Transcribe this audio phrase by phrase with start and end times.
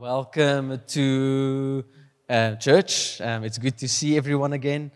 [0.00, 1.84] Welcome to
[2.26, 3.20] uh, church.
[3.20, 4.92] Um, it's good to see everyone again.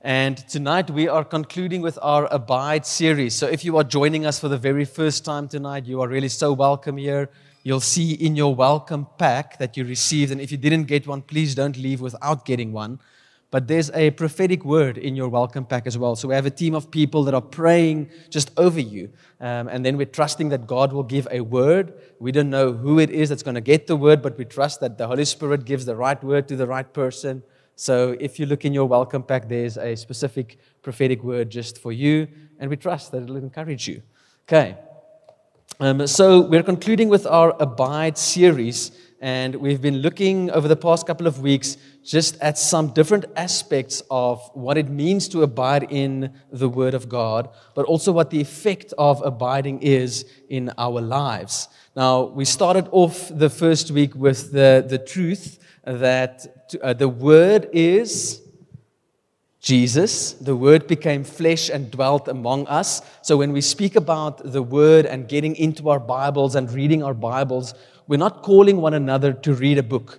[0.00, 3.36] And tonight we are concluding with our Abide series.
[3.36, 6.28] So if you are joining us for the very first time tonight, you are really
[6.28, 7.30] so welcome here.
[7.62, 10.32] You'll see in your welcome pack that you received.
[10.32, 12.98] And if you didn't get one, please don't leave without getting one.
[13.50, 16.14] But there's a prophetic word in your welcome pack as well.
[16.14, 19.10] So we have a team of people that are praying just over you.
[19.40, 21.94] Um, and then we're trusting that God will give a word.
[22.20, 24.80] We don't know who it is that's going to get the word, but we trust
[24.80, 27.42] that the Holy Spirit gives the right word to the right person.
[27.74, 31.90] So if you look in your welcome pack, there's a specific prophetic word just for
[31.90, 32.28] you.
[32.60, 34.02] And we trust that it'll encourage you.
[34.46, 34.76] Okay.
[35.80, 38.92] Um, so we're concluding with our Abide series.
[39.22, 44.02] And we've been looking over the past couple of weeks just at some different aspects
[44.10, 48.40] of what it means to abide in the Word of God, but also what the
[48.40, 51.68] effect of abiding is in our lives.
[51.94, 56.46] Now, we started off the first week with the, the truth that
[56.82, 58.40] uh, the Word is
[59.60, 60.32] Jesus.
[60.32, 63.02] The Word became flesh and dwelt among us.
[63.20, 67.12] So, when we speak about the Word and getting into our Bibles and reading our
[67.12, 67.74] Bibles,
[68.10, 70.18] we're not calling one another to read a book.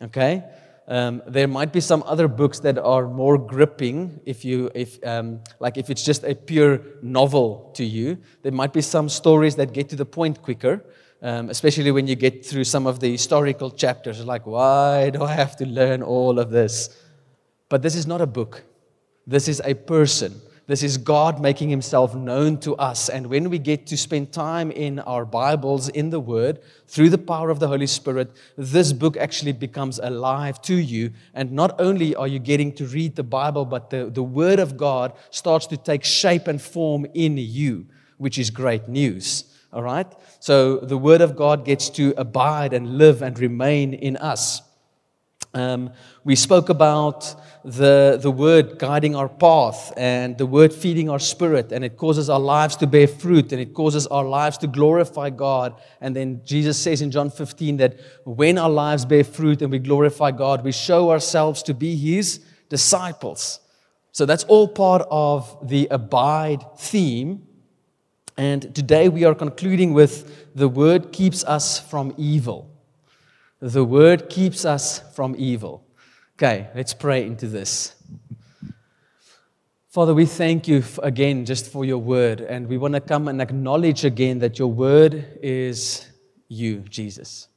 [0.00, 0.42] Okay?
[0.88, 5.40] Um, there might be some other books that are more gripping if you if um,
[5.60, 9.72] like if it's just a pure novel to you there might be some stories that
[9.72, 10.84] get to the point quicker
[11.22, 15.32] um, especially when you get through some of the historical chapters like why do i
[15.32, 16.74] have to learn all of this
[17.70, 18.62] but this is not a book
[19.26, 23.10] this is a person this is God making himself known to us.
[23.10, 27.18] And when we get to spend time in our Bibles, in the Word, through the
[27.18, 31.12] power of the Holy Spirit, this book actually becomes alive to you.
[31.34, 34.78] And not only are you getting to read the Bible, but the, the Word of
[34.78, 39.44] God starts to take shape and form in you, which is great news.
[39.70, 40.10] All right?
[40.40, 44.62] So the Word of God gets to abide and live and remain in us.
[45.54, 45.92] Um,
[46.24, 51.70] we spoke about the, the word guiding our path and the word feeding our spirit,
[51.70, 55.30] and it causes our lives to bear fruit and it causes our lives to glorify
[55.30, 55.80] God.
[56.00, 59.78] And then Jesus says in John 15 that when our lives bear fruit and we
[59.78, 63.60] glorify God, we show ourselves to be His disciples.
[64.10, 67.46] So that's all part of the abide theme.
[68.36, 72.73] And today we are concluding with the word keeps us from evil.
[73.64, 75.86] The word keeps us from evil.
[76.36, 77.94] Okay, let's pray into this.
[79.88, 83.40] Father, we thank you again just for your word, and we want to come and
[83.40, 86.06] acknowledge again that your word is
[86.46, 87.48] you, Jesus.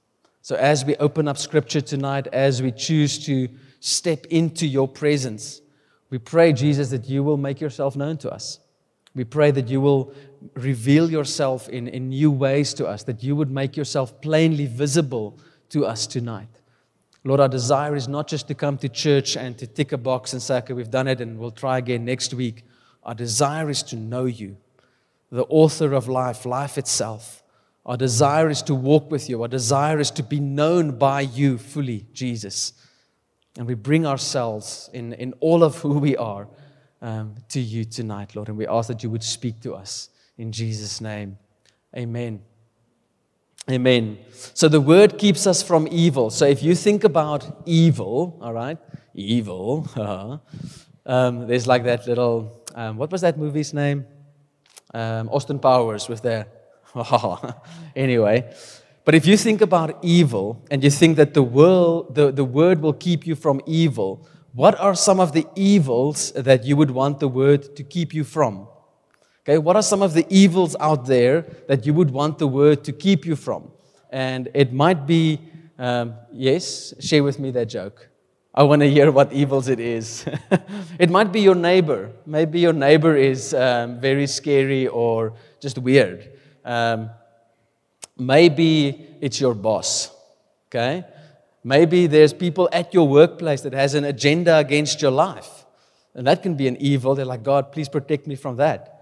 [0.41, 3.50] So, as we open up scripture tonight, as we choose to
[3.81, 5.59] step into your presence,
[6.09, 8.59] we pray, Jesus, that you will make yourself known to us.
[9.13, 10.13] We pray that you will
[10.53, 15.38] reveal yourself in, in new ways to us, that you would make yourself plainly visible
[15.69, 16.50] to us tonight.
[17.23, 20.33] Lord, our desire is not just to come to church and to tick a box
[20.33, 22.63] and say, okay, we've done it and we'll try again next week.
[23.03, 24.57] Our desire is to know you,
[25.31, 27.44] the author of life, life itself.
[27.85, 29.41] Our desire is to walk with you.
[29.41, 32.73] Our desire is to be known by you fully, Jesus.
[33.57, 36.47] And we bring ourselves in, in all of who we are
[37.01, 38.49] um, to you tonight, Lord.
[38.49, 41.38] And we ask that you would speak to us in Jesus' name.
[41.95, 42.41] Amen.
[43.69, 44.17] Amen.
[44.53, 46.29] So the word keeps us from evil.
[46.29, 48.78] So if you think about evil, all right,
[49.13, 49.89] evil,
[51.05, 54.05] um, there's like that little, um, what was that movie's name?
[54.94, 56.47] Um, Austin Powers with their,
[57.95, 58.50] anyway.
[59.03, 62.81] But if you think about evil and you think that the, world, the, the word
[62.81, 67.19] will keep you from evil, what are some of the evils that you would want
[67.19, 68.69] the word to keep you from?
[69.47, 72.84] Okay, what are some of the evils out there that you would want the word
[72.84, 73.72] to keep you from?
[74.09, 75.40] And it might be,
[75.80, 78.09] um, yes, share with me that joke.
[78.53, 80.25] I want to hear what evils it is.
[81.00, 82.12] it might be your neighbor.
[82.25, 85.31] Maybe your neighbor is um, very scary or
[85.62, 86.29] just weird.
[86.66, 87.09] Um,
[88.18, 90.12] maybe it's your boss.
[90.68, 91.06] Okay?
[91.64, 95.64] Maybe there's people at your workplace that has an agenda against your life.
[96.14, 97.16] And that can be an evil.
[97.16, 98.96] They're like, God, please protect me from that.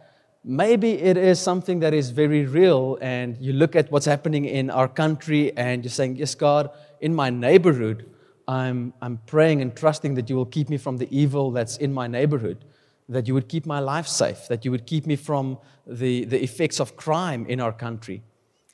[0.48, 4.70] Maybe it is something that is very real, and you look at what's happening in
[4.70, 6.70] our country and you're saying, Yes, God,
[7.02, 8.08] in my neighborhood,
[8.48, 11.92] I'm, I'm praying and trusting that you will keep me from the evil that's in
[11.92, 12.64] my neighborhood,
[13.10, 15.58] that you would keep my life safe, that you would keep me from
[15.88, 18.22] the, the effects of crime in our country.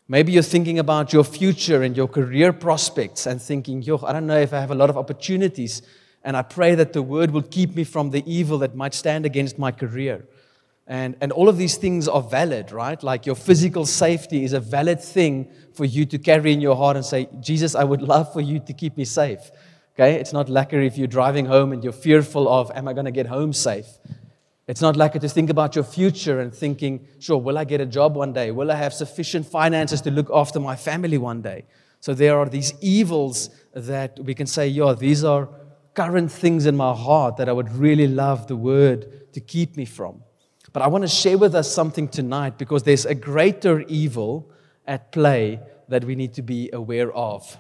[0.10, 4.28] Maybe you're thinking about your future and your career prospects and thinking, Yo, I don't
[4.28, 5.84] know if I have a lot of opportunities,
[6.22, 9.26] and I pray that the word will keep me from the evil that might stand
[9.26, 10.26] against my career.
[10.92, 13.02] And, and all of these things are valid, right?
[13.02, 16.98] Like your physical safety is a valid thing for you to carry in your heart
[16.98, 19.52] and say, Jesus, I would love for you to keep me safe.
[19.96, 20.16] Okay?
[20.16, 23.12] It's not lekker if you're driving home and you're fearful of, am I going to
[23.12, 23.86] get home safe?
[24.68, 27.86] It's not lekker to think about your future and thinking, sure, will I get a
[27.86, 28.52] job one day?
[28.52, 31.64] Will I have sufficient finances to look after my family one day?
[32.02, 35.48] So there are these evils that we can say, yeah, these are
[35.94, 39.86] current things in my heart that I would really love the word to keep me
[39.86, 40.24] from.
[40.74, 44.50] But I want to share with us something tonight because there's a greater evil
[44.88, 45.60] at play
[45.90, 47.58] that we need to be aware of.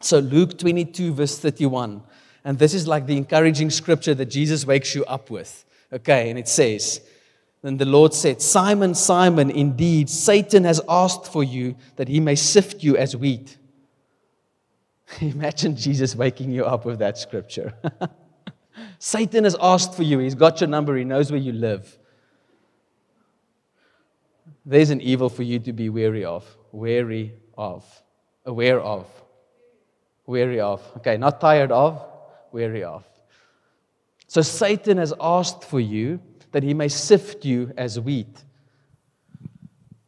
[0.00, 2.02] So, Luke 22, verse 31.
[2.44, 5.64] And this is like the encouraging scripture that Jesus wakes you up with.
[5.92, 7.02] Okay, and it says,
[7.62, 12.36] Then the Lord said, Simon, Simon, indeed, Satan has asked for you that he may
[12.36, 13.58] sift you as wheat.
[15.20, 17.74] Imagine Jesus waking you up with that scripture.
[18.98, 20.18] Satan has asked for you.
[20.18, 20.96] He's got your number.
[20.96, 21.97] He knows where you live.
[24.68, 26.44] There's an evil for you to be wary of.
[26.72, 27.86] Wary of.
[28.44, 29.06] Aware of.
[30.26, 30.82] Wary of.
[30.98, 32.04] Okay, not tired of,
[32.52, 33.02] wary of.
[34.26, 36.20] So Satan has asked for you
[36.52, 38.44] that he may sift you as wheat.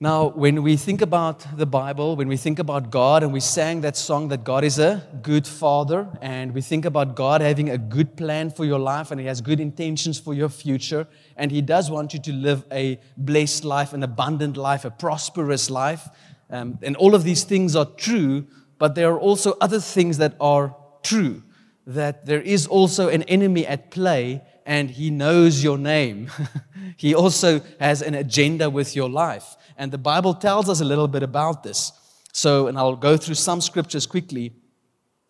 [0.03, 3.83] Now, when we think about the Bible, when we think about God, and we sang
[3.83, 7.77] that song that God is a good father, and we think about God having a
[7.77, 11.07] good plan for your life, and He has good intentions for your future,
[11.37, 15.69] and He does want you to live a blessed life, an abundant life, a prosperous
[15.69, 16.09] life.
[16.49, 18.47] Um, and all of these things are true,
[18.79, 21.43] but there are also other things that are true.
[21.87, 26.31] That there is also an enemy at play, and He knows your name.
[26.97, 29.57] he also has an agenda with your life.
[29.77, 31.93] And the Bible tells us a little bit about this.
[32.33, 34.53] So, and I'll go through some scriptures quickly.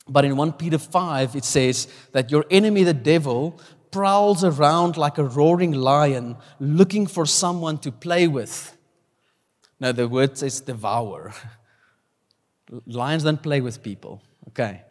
[0.08, 3.60] But in 1 Peter 5, it says that your enemy, the devil,
[3.90, 8.76] prowls around like a roaring lion looking for someone to play with.
[9.78, 11.32] Now, the word says devour.
[12.86, 14.22] Lions don't play with people.
[14.48, 14.82] Okay.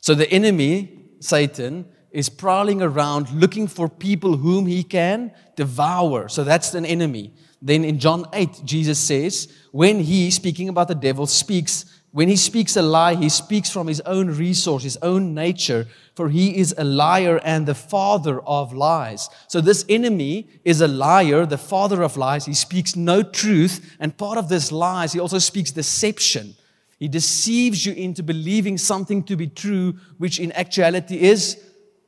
[0.00, 6.28] So the enemy, Satan, is prowling around looking for people whom he can devour.
[6.28, 7.32] So that's an enemy.
[7.62, 12.36] Then in John 8, Jesus says, when he, speaking about the devil, speaks, when he
[12.36, 16.74] speaks a lie, he speaks from his own resource, his own nature, for he is
[16.76, 19.28] a liar and the father of lies.
[19.46, 22.46] So this enemy is a liar, the father of lies.
[22.46, 26.54] He speaks no truth, and part of this lies, he also speaks deception.
[26.98, 31.62] He deceives you into believing something to be true, which in actuality is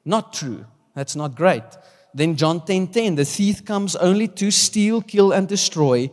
[0.05, 0.65] not true.
[0.95, 1.65] That's not great.
[2.15, 6.11] Then John 10:10, 10, 10, the thief comes only to steal, kill, and destroy.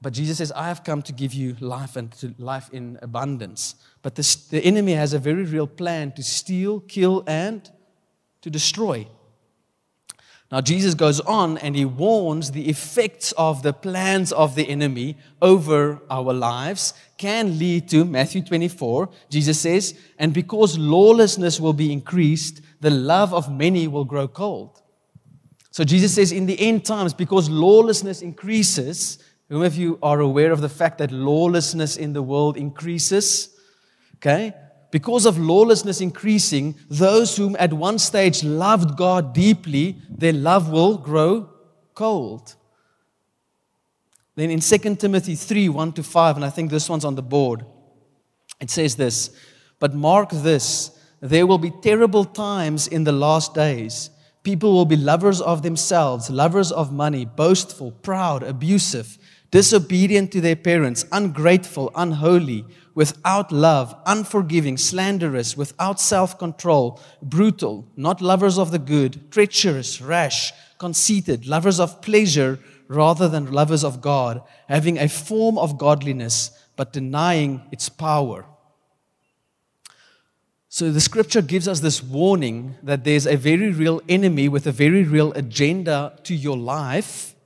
[0.00, 3.74] But Jesus says, I have come to give you life and life in abundance.
[4.02, 7.68] But this, the enemy has a very real plan to steal, kill, and
[8.42, 9.08] to destroy.
[10.54, 15.16] Now, Jesus goes on and he warns the effects of the plans of the enemy
[15.42, 19.08] over our lives can lead to Matthew 24.
[19.30, 24.80] Jesus says, And because lawlessness will be increased, the love of many will grow cold.
[25.72, 29.18] So Jesus says, in the end times, because lawlessness increases,
[29.48, 33.58] whom of you are aware of the fact that lawlessness in the world increases?
[34.18, 34.54] Okay?
[34.94, 40.98] Because of lawlessness increasing, those whom at one stage loved God deeply, their love will
[40.98, 41.48] grow
[41.94, 42.54] cold.
[44.36, 47.22] Then in 2 Timothy 3 1 to 5, and I think this one's on the
[47.22, 47.66] board,
[48.60, 49.36] it says this
[49.80, 54.10] But mark this, there will be terrible times in the last days.
[54.44, 59.18] People will be lovers of themselves, lovers of money, boastful, proud, abusive,
[59.50, 62.64] disobedient to their parents, ungrateful, unholy,
[62.94, 70.52] without love, unforgiving, slanderous, without self control, brutal, not lovers of the good, treacherous, rash,
[70.78, 72.58] conceited, lovers of pleasure
[72.88, 78.46] rather than lovers of God, having a form of godliness but denying its power.
[80.68, 84.72] So the scripture gives us this warning that there's a very real enemy with a
[84.72, 87.36] very real agenda to your life,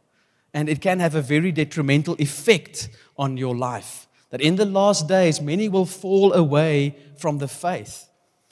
[0.54, 2.88] and it can have a very detrimental effect
[3.18, 4.07] on your life.
[4.30, 8.08] That in the last days, many will fall away from the faith.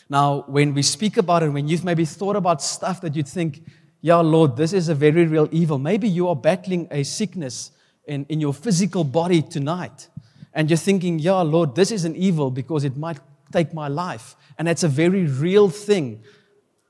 [0.08, 3.62] Now, when we speak about it, when you've maybe thought about stuff that you'd think,
[4.00, 5.78] yeah, Lord, this is a very real evil.
[5.78, 7.72] Maybe you are battling a sickness
[8.06, 10.08] in, in your physical body tonight,
[10.54, 13.18] and you're thinking, yeah, Lord, this is an evil because it might
[13.52, 14.36] take my life.
[14.58, 16.22] And that's a very real thing.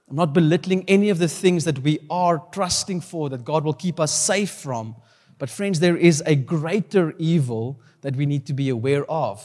[0.08, 3.72] I'm not belittling any of the things that we are trusting for, that God will
[3.72, 4.94] keep us safe from.
[5.38, 9.44] But, friends, there is a greater evil that we need to be aware of.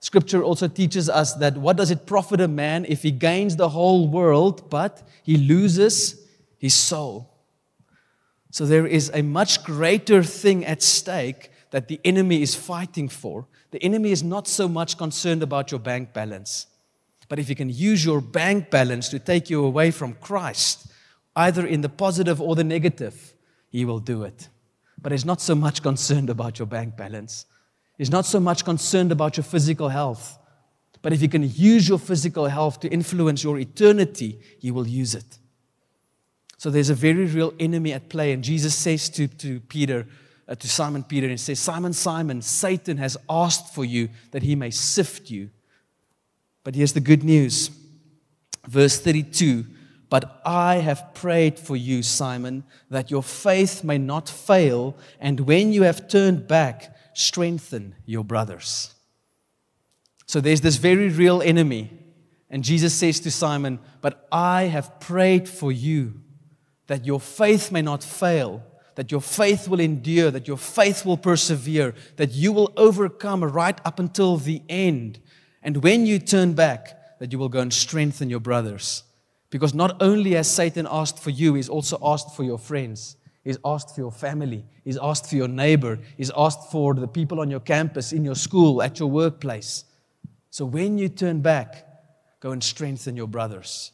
[0.00, 3.70] Scripture also teaches us that what does it profit a man if he gains the
[3.70, 6.22] whole world, but he loses
[6.58, 7.32] his soul?
[8.50, 13.46] So there is a much greater thing at stake that the enemy is fighting for.
[13.70, 16.66] The enemy is not so much concerned about your bank balance.
[17.30, 20.92] But if he can use your bank balance to take you away from Christ,
[21.34, 23.32] either in the positive or the negative,
[23.70, 24.50] he will do it.
[25.00, 27.46] But he's not so much concerned about your bank balance.
[28.02, 30.36] He's not so much concerned about your physical health.
[31.02, 35.14] But if you can use your physical health to influence your eternity, he will use
[35.14, 35.38] it.
[36.58, 38.32] So there's a very real enemy at play.
[38.32, 40.08] And Jesus says to, to Peter,
[40.48, 44.56] uh, to Simon Peter, and says, Simon, Simon, Satan has asked for you that he
[44.56, 45.50] may sift you.
[46.64, 47.70] But here's the good news.
[48.66, 49.64] Verse 32
[50.10, 55.72] But I have prayed for you, Simon, that your faith may not fail, and when
[55.72, 58.94] you have turned back, strengthen your brothers.
[60.26, 61.90] So there's this very real enemy.
[62.48, 66.20] And Jesus says to Simon, But I have prayed for you
[66.86, 68.62] that your faith may not fail,
[68.94, 73.80] that your faith will endure, that your faith will persevere, that you will overcome right
[73.84, 75.18] up until the end.
[75.62, 79.04] And when you turn back, that you will go and strengthen your brothers.
[79.48, 83.16] Because not only has Satan asked for you, he's also asked for your friends.
[83.42, 84.64] He's asked for your family.
[84.84, 85.98] He's asked for your neighbor.
[86.16, 89.84] He's asked for the people on your campus, in your school, at your workplace.
[90.50, 91.86] So when you turn back,
[92.40, 93.92] go and strengthen your brothers.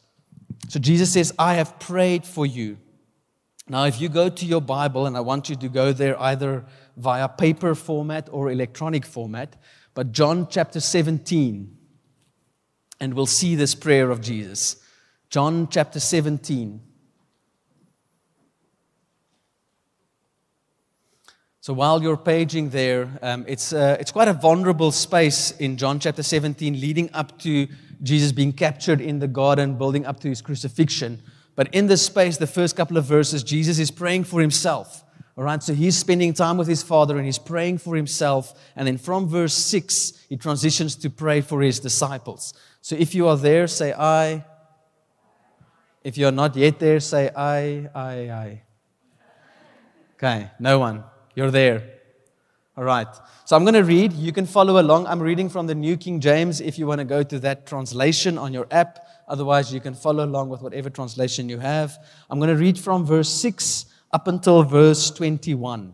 [0.67, 2.77] So Jesus says, I have prayed for you.
[3.67, 6.65] Now, if you go to your Bible, and I want you to go there either
[6.97, 9.55] via paper format or electronic format,
[9.93, 11.77] but John chapter 17,
[12.99, 14.83] and we'll see this prayer of Jesus.
[15.29, 16.81] John chapter 17.
[21.61, 25.99] So while you're paging there, um, it's, uh, it's quite a vulnerable space in John
[25.99, 27.67] chapter 17, leading up to
[28.01, 31.21] Jesus being captured in the garden, building up to his crucifixion.
[31.57, 35.03] But in this space, the first couple of verses, Jesus is praying for himself.
[35.35, 38.57] All right, so he's spending time with his father and he's praying for himself.
[38.77, 42.53] And then from verse 6, he transitions to pray for his disciples.
[42.81, 44.45] So if you are there, say I.
[46.05, 48.61] If you're not yet there, say I, I, I.
[50.15, 51.03] Okay, no one.
[51.39, 51.83] You're there.
[52.75, 53.07] All right.
[53.45, 54.11] So I'm going to read.
[54.11, 55.07] You can follow along.
[55.07, 58.37] I'm reading from the New King James if you want to go to that translation
[58.37, 59.07] on your app.
[59.25, 61.97] Otherwise, you can follow along with whatever translation you have.
[62.29, 65.93] I'm going to read from verse 6 up until verse 21.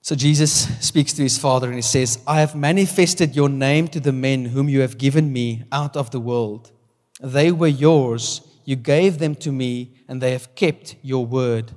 [0.00, 3.98] So Jesus speaks to his father and he says, I have manifested your name to
[3.98, 6.70] the men whom you have given me out of the world.
[7.20, 8.42] They were yours.
[8.64, 11.72] You gave them to me, and they have kept your word.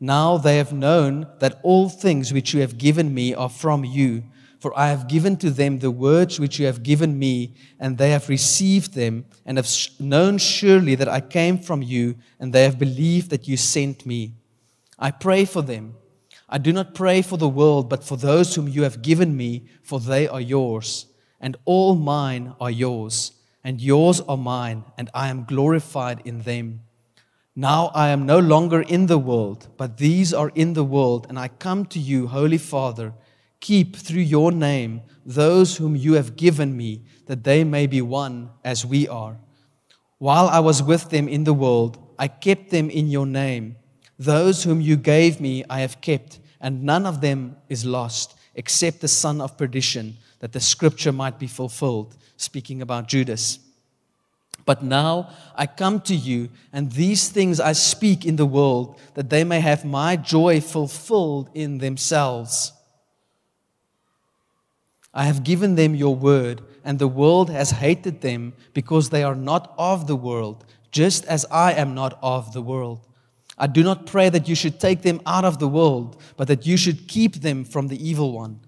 [0.00, 4.24] Now they have known that all things which you have given me are from you.
[4.60, 8.10] For I have given to them the words which you have given me, and they
[8.10, 9.68] have received them, and have
[10.00, 14.34] known surely that I came from you, and they have believed that you sent me.
[14.98, 15.94] I pray for them.
[16.48, 19.66] I do not pray for the world, but for those whom you have given me,
[19.82, 21.06] for they are yours,
[21.40, 26.80] and all mine are yours, and yours are mine, and I am glorified in them.
[27.58, 31.36] Now I am no longer in the world, but these are in the world, and
[31.36, 33.12] I come to you, Holy Father
[33.60, 38.50] Keep through your name those whom you have given me, that they may be one
[38.64, 39.36] as we are.
[40.18, 43.76] While I was with them in the world, I kept them in your name.
[44.18, 49.00] Those whom you gave me, I have kept, and none of them is lost, except
[49.00, 52.16] the son of perdition, that the scripture might be fulfilled.
[52.36, 53.58] Speaking about Judas.
[54.68, 59.30] But now I come to you, and these things I speak in the world, that
[59.30, 62.74] they may have my joy fulfilled in themselves.
[65.14, 69.34] I have given them your word, and the world has hated them because they are
[69.34, 73.00] not of the world, just as I am not of the world.
[73.56, 76.66] I do not pray that you should take them out of the world, but that
[76.66, 78.60] you should keep them from the evil one.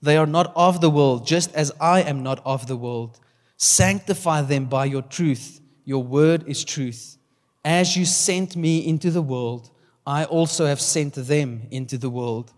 [0.00, 3.20] They are not of the world, just as I am not of the world.
[3.56, 5.60] Sanctify them by your truth.
[5.84, 7.18] Your word is truth.
[7.64, 9.70] As you sent me into the world,
[10.06, 12.52] I also have sent them into the world.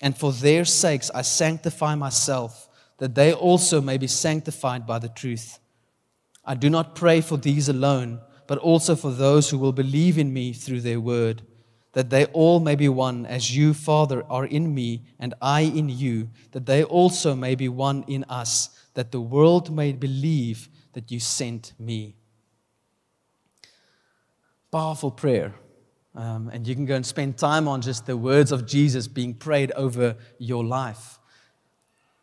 [0.00, 5.08] And for their sakes I sanctify myself that they also may be sanctified by the
[5.08, 5.58] truth.
[6.44, 10.32] I do not pray for these alone, but also for those who will believe in
[10.32, 11.42] me through their word,
[11.96, 15.88] that they all may be one, as you, Father, are in me and I in
[15.88, 21.10] you, that they also may be one in us, that the world may believe that
[21.10, 22.14] you sent me.
[24.70, 25.54] Powerful prayer.
[26.14, 29.32] Um, and you can go and spend time on just the words of Jesus being
[29.32, 31.18] prayed over your life.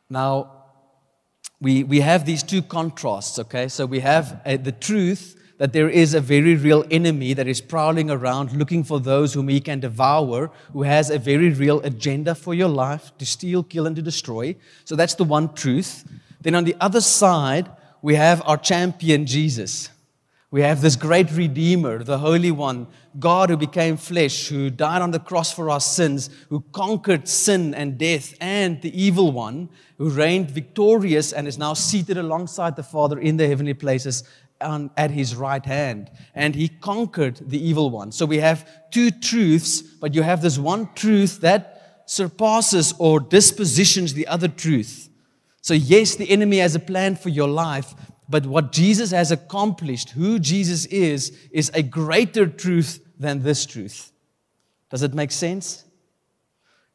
[0.08, 0.65] Now,
[1.60, 3.70] we, we have these two contrasts, okay?
[3.70, 7.62] So we have uh, the truth that there is a very real enemy that is
[7.62, 12.36] prowling around looking for those whom he can devour, who has a very real agenda
[12.36, 14.55] for your life to steal, kill, and to destroy.
[14.86, 16.03] So that's the one truth.
[16.41, 17.69] Then on the other side,
[18.01, 19.89] we have our champion, Jesus.
[20.53, 22.86] We have this great Redeemer, the Holy One,
[23.17, 27.74] God who became flesh, who died on the cross for our sins, who conquered sin
[27.74, 32.83] and death and the evil one, who reigned victorious and is now seated alongside the
[32.83, 34.24] Father in the heavenly places
[34.63, 36.10] on, at his right hand.
[36.34, 38.12] And he conquered the evil one.
[38.12, 44.13] So we have two truths, but you have this one truth that surpasses or dispositions
[44.13, 45.10] the other truth.
[45.62, 47.93] So, yes, the enemy has a plan for your life,
[48.27, 54.12] but what Jesus has accomplished, who Jesus is, is a greater truth than this truth.
[54.89, 55.86] Does it make sense?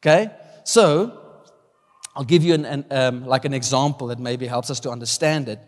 [0.01, 0.31] Okay?
[0.63, 1.19] So,
[2.15, 5.49] I'll give you an, an um, like an example that maybe helps us to understand
[5.49, 5.59] it.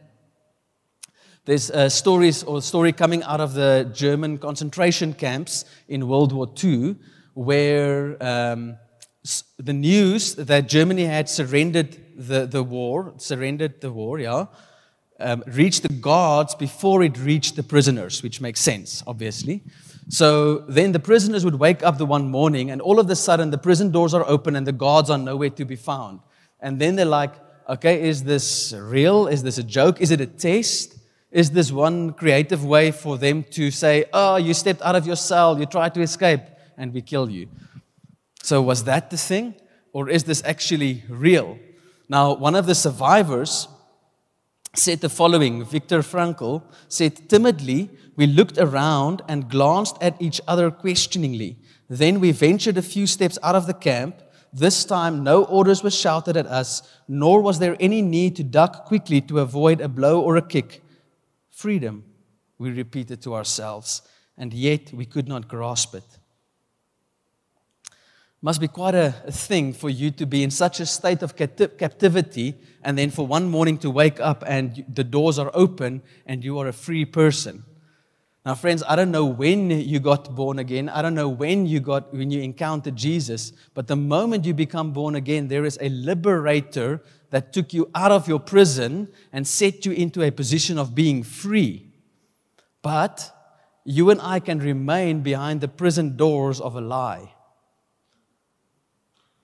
[1.43, 6.47] There's uh, stories or story coming out of the German concentration camps in World War
[6.63, 6.97] II
[7.33, 8.77] where um,
[9.57, 14.45] the news that Germany had surrendered the, the war, surrendered the war, yeah,
[15.19, 19.63] um, reached the guards before it reached the prisoners, which makes sense, obviously.
[20.09, 23.49] So then the prisoners would wake up the one morning, and all of a sudden
[23.49, 26.19] the prison doors are open and the guards are nowhere to be found.
[26.59, 27.33] And then they're like,
[27.67, 29.27] okay, is this real?
[29.27, 30.01] Is this a joke?
[30.01, 30.99] Is it a test?
[31.31, 35.15] Is this one creative way for them to say, oh, you stepped out of your
[35.15, 36.41] cell, you tried to escape,
[36.77, 37.47] and we kill you?
[38.43, 39.55] So was that the thing?
[39.93, 41.57] Or is this actually real?
[42.09, 43.69] Now, one of the survivors
[44.73, 50.71] said the following Viktor Frankl said, Timidly, we looked around and glanced at each other
[50.71, 51.57] questioningly.
[51.89, 54.21] Then we ventured a few steps out of the camp.
[54.53, 58.85] This time, no orders were shouted at us, nor was there any need to duck
[58.85, 60.81] quickly to avoid a blow or a kick.
[61.61, 62.03] Freedom,
[62.57, 64.01] we repeated to ourselves,
[64.37, 66.17] and yet we could not grasp it
[68.41, 71.35] must be quite a, a, thing for you to be in such a state of
[71.35, 76.01] capti- captivity and then for one morning to wake up and the doors are open
[76.25, 77.63] and you are a free person.
[78.43, 80.89] Now, friends, I don't know when you got born again.
[80.89, 84.91] I don't know when you got when you encountered Jesus, but the moment you become
[84.93, 89.85] born again, there is a liberator that took you out of your prison and set
[89.85, 91.91] you into a position of being free.
[92.81, 93.35] But
[93.83, 97.33] you and I can remain behind the prison doors of a lie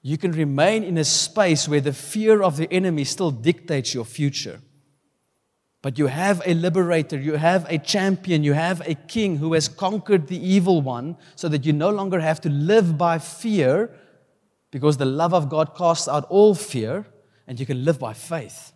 [0.08, 4.06] you can remain in a space where the fear of the enemy still dictates your
[4.06, 4.62] future.
[5.82, 9.67] But you have a liberator, you have a champion, you have a king who has
[9.67, 13.93] conquered the evil one so that you no longer have to live by fear
[14.71, 17.06] because the love of God casts out all fear
[17.47, 18.73] and you can live by faith.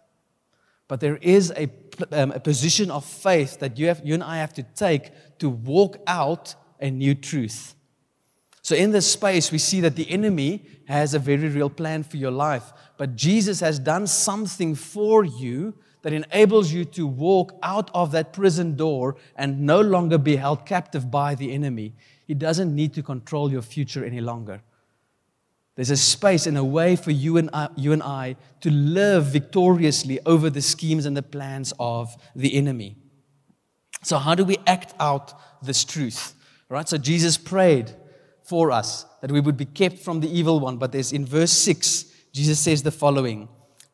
[0.87, 1.69] But there is a,
[2.11, 5.49] um, a position of faith that you, have, you and I have to take to
[5.49, 7.75] walk out a new truth.
[8.63, 12.17] So, in this space, we see that the enemy has a very real plan for
[12.17, 12.73] your life.
[12.97, 18.33] But Jesus has done something for you that enables you to walk out of that
[18.33, 21.93] prison door and no longer be held captive by the enemy.
[22.27, 24.61] He doesn't need to control your future any longer.
[25.75, 29.27] There's a space and a way for you and, I, you and I to live
[29.27, 32.97] victoriously over the schemes and the plans of the enemy.
[34.03, 36.33] So, how do we act out this truth?
[36.69, 37.91] Right, so Jesus prayed
[38.43, 40.77] for us, that we would be kept from the evil one.
[40.77, 43.49] But there's in verse 6, Jesus says the following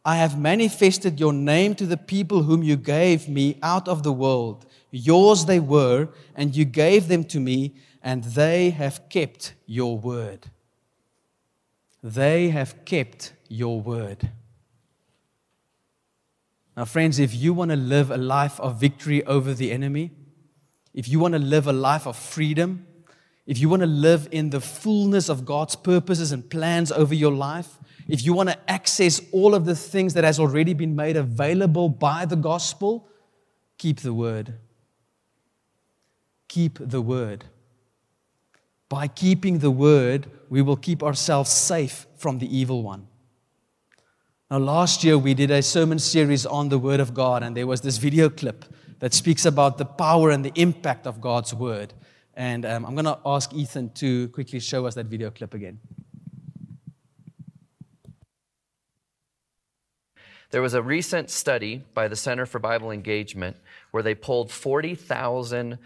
[0.05, 4.13] I have manifested your name to the people whom you gave me out of the
[4.13, 4.65] world.
[4.89, 10.49] Yours they were, and you gave them to me, and they have kept your word.
[12.03, 14.29] They have kept your word.
[16.75, 20.11] Now, friends, if you want to live a life of victory over the enemy,
[20.93, 22.85] if you want to live a life of freedom,
[23.47, 27.31] if you want to live in the fullness of God's purposes and plans over your
[27.31, 31.17] life, if you want to access all of the things that has already been made
[31.17, 33.07] available by the gospel,
[33.77, 34.53] keep the word.
[36.47, 37.45] Keep the word.
[38.87, 43.07] By keeping the word, we will keep ourselves safe from the evil one.
[44.49, 47.67] Now, last year we did a sermon series on the Word of God, and there
[47.67, 48.65] was this video clip
[48.99, 51.93] that speaks about the power and the impact of God's Word.
[52.33, 55.79] And um, I'm going to ask Ethan to quickly show us that video clip again.
[60.51, 63.57] There was a recent study by the Center for Bible Engagement
[63.91, 65.77] where they pulled 40,000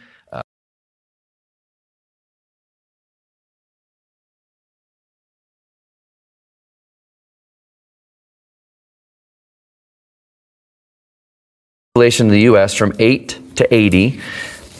[11.94, 12.74] population in the U.S.
[12.74, 14.22] from 8 to 80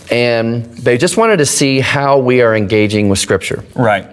[0.10, 3.66] and they just wanted to see how we are engaging with Scripture.
[3.76, 4.08] Right.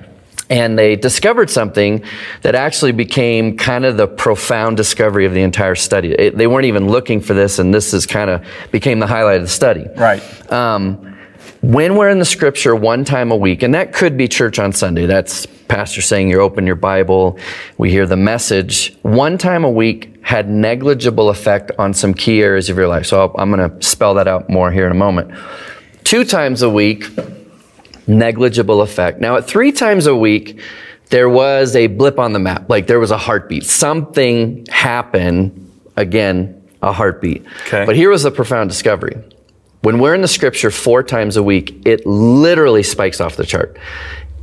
[0.51, 2.03] And they discovered something
[2.43, 6.11] that actually became kind of the profound discovery of the entire study.
[6.11, 9.37] It, they weren't even looking for this, and this is kind of became the highlight
[9.37, 9.87] of the study.
[9.97, 10.53] Right.
[10.53, 11.17] Um,
[11.61, 14.73] when we're in the scripture one time a week, and that could be church on
[14.73, 17.39] Sunday, that's pastor saying you open your Bible,
[17.77, 22.69] we hear the message, one time a week had negligible effect on some key areas
[22.69, 23.07] of your life.
[23.07, 25.31] So I'm going to spell that out more here in a moment.
[26.05, 27.05] Two times a week,
[28.07, 29.21] negligible effect.
[29.21, 30.61] Now, at three times a week,
[31.11, 33.65] there was a blip on the map, like there was a heartbeat.
[33.65, 37.47] Something happened, again, a heartbeat.
[37.67, 37.85] Okay.
[37.87, 39.17] But here was the profound discovery.
[39.81, 43.79] When we're in the scripture four times a week, it literally spikes off the chart.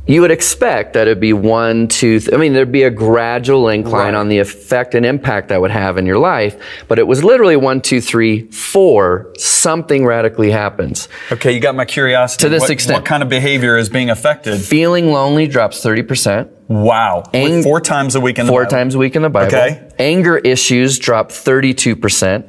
[0.08, 3.68] You would expect that it'd be one, two, th- I mean, there'd be a gradual
[3.68, 4.14] incline Right.
[4.14, 6.54] on the effect and impact that would have in your life,
[6.86, 11.08] but it was literally one, two, three, four, something radically happens.
[11.32, 12.42] Okay, you got my curiosity.
[12.42, 12.98] To this what, extent.
[12.98, 14.60] What kind of behavior is being affected?
[14.60, 16.50] Feeling lonely drops 30%.
[16.68, 17.24] Wow.
[17.34, 18.70] Ang- four times a week in the four Bible.
[18.76, 19.48] times a week in the Bible.
[19.56, 19.88] Okay.
[19.98, 22.44] Anger issues drop 32%.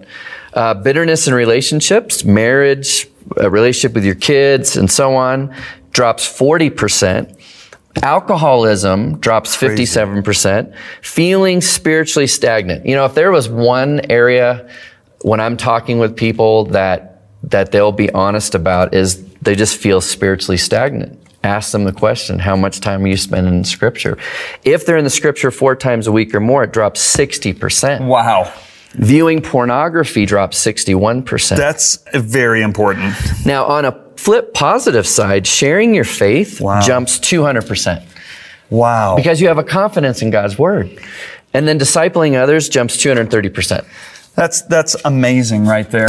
[0.53, 5.53] Uh, bitterness in relationships, marriage, a relationship with your kids, and so on,
[5.97, 7.35] drops 40%.
[8.03, 10.75] Alcoholism drops 57%.
[11.01, 12.85] Feeling spiritually stagnant.
[12.85, 14.69] You know, if there was one area
[15.23, 19.99] when I'm talking with people that, that they'll be honest about is they just feel
[19.99, 21.19] spiritually stagnant.
[21.43, 24.19] Ask them the question, how much time are you spending in scripture?
[24.63, 28.05] If they're in the scripture four times a week or more, it drops 60%.
[28.05, 28.53] Wow.
[28.91, 31.57] Viewing pornography drops 61%.
[31.57, 33.15] That's very important.
[33.47, 36.81] now, on a flip positive side, sharing your faith Wow.
[36.81, 38.03] jumps 200%
[38.69, 39.15] Wow.
[39.15, 40.89] because you have a confidence in God's word.
[41.53, 43.85] And then discipling others jumps 230%.
[44.35, 46.07] That's that's amazing right there.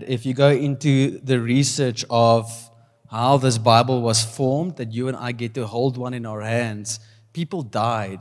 [0.00, 2.70] If you go into the research of
[3.10, 6.42] how this Bible was formed, that you and I get to hold one in our
[6.42, 7.00] hands,
[7.32, 8.20] people died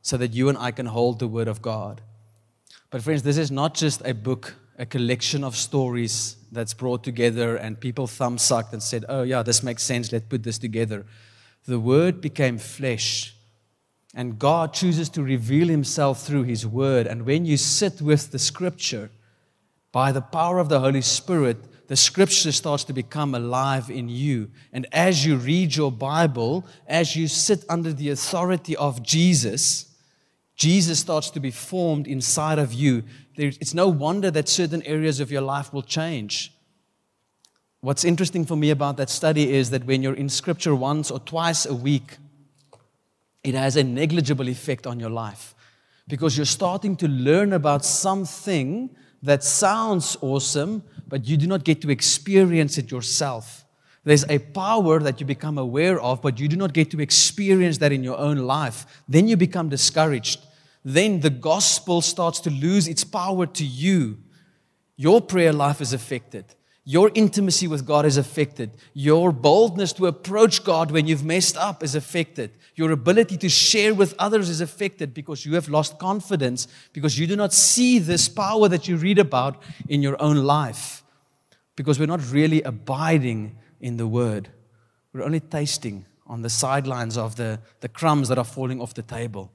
[0.00, 2.00] so that you and I can hold the Word of God.
[2.92, 7.56] But, friends, this is not just a book, a collection of stories that's brought together
[7.56, 11.06] and people thumb sucked and said, oh, yeah, this makes sense, let's put this together.
[11.64, 13.34] The Word became flesh.
[14.14, 17.06] And God chooses to reveal Himself through His Word.
[17.06, 19.10] And when you sit with the Scripture,
[19.90, 24.50] by the power of the Holy Spirit, the scripture starts to become alive in you.
[24.72, 29.91] And as you read your Bible, as you sit under the authority of Jesus,
[30.62, 33.02] Jesus starts to be formed inside of you.
[33.36, 36.52] It's no wonder that certain areas of your life will change.
[37.80, 41.18] What's interesting for me about that study is that when you're in scripture once or
[41.18, 42.16] twice a week,
[43.42, 45.56] it has a negligible effect on your life
[46.06, 48.88] because you're starting to learn about something
[49.20, 53.64] that sounds awesome, but you do not get to experience it yourself.
[54.04, 57.78] There's a power that you become aware of, but you do not get to experience
[57.78, 58.86] that in your own life.
[59.08, 60.38] Then you become discouraged.
[60.84, 64.18] Then the gospel starts to lose its power to you.
[64.96, 66.44] Your prayer life is affected.
[66.84, 68.72] Your intimacy with God is affected.
[68.92, 72.50] Your boldness to approach God when you've messed up is affected.
[72.74, 77.28] Your ability to share with others is affected because you have lost confidence because you
[77.28, 81.04] do not see this power that you read about in your own life.
[81.76, 84.48] Because we're not really abiding in the Word,
[85.12, 89.02] we're only tasting on the sidelines of the, the crumbs that are falling off the
[89.02, 89.52] table.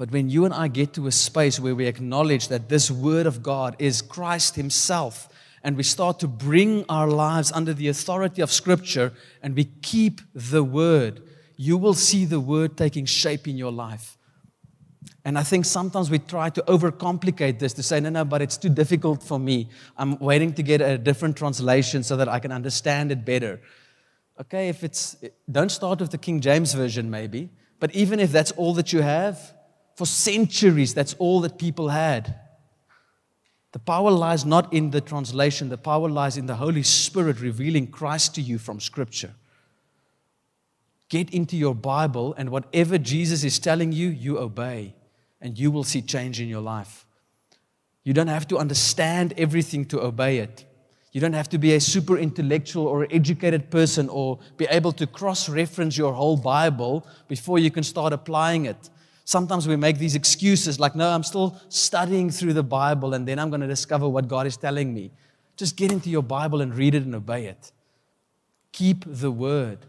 [0.00, 3.26] But when you and I get to a space where we acknowledge that this Word
[3.26, 5.28] of God is Christ Himself,
[5.62, 10.22] and we start to bring our lives under the authority of Scripture and we keep
[10.34, 11.20] the Word,
[11.58, 14.16] you will see the Word taking shape in your life.
[15.26, 18.56] And I think sometimes we try to overcomplicate this to say, no, no, but it's
[18.56, 19.68] too difficult for me.
[19.98, 23.60] I'm waiting to get a different translation so that I can understand it better.
[24.40, 25.16] Okay, if it's,
[25.52, 29.02] don't start with the King James Version maybe, but even if that's all that you
[29.02, 29.52] have,
[30.00, 32.34] for centuries, that's all that people had.
[33.72, 37.86] The power lies not in the translation, the power lies in the Holy Spirit revealing
[37.86, 39.34] Christ to you from Scripture.
[41.10, 44.94] Get into your Bible, and whatever Jesus is telling you, you obey,
[45.38, 47.04] and you will see change in your life.
[48.02, 50.64] You don't have to understand everything to obey it.
[51.12, 55.06] You don't have to be a super intellectual or educated person or be able to
[55.06, 58.88] cross reference your whole Bible before you can start applying it.
[59.30, 63.38] Sometimes we make these excuses like, no, I'm still studying through the Bible and then
[63.38, 65.12] I'm going to discover what God is telling me.
[65.56, 67.70] Just get into your Bible and read it and obey it.
[68.72, 69.86] Keep the word.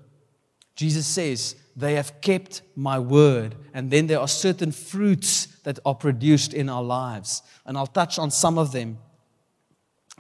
[0.76, 3.56] Jesus says, They have kept my word.
[3.74, 7.42] And then there are certain fruits that are produced in our lives.
[7.66, 9.00] And I'll touch on some of them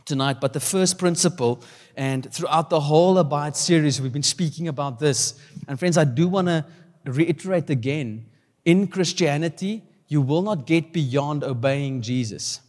[0.04, 0.42] tonight.
[0.42, 1.64] But the first principle,
[1.96, 5.40] and throughout the whole Abide series, we've been speaking about this.
[5.68, 6.66] And friends, I do want to
[7.06, 8.26] reiterate again
[8.66, 12.62] in Christianity, you will not get beyond obeying Jesus.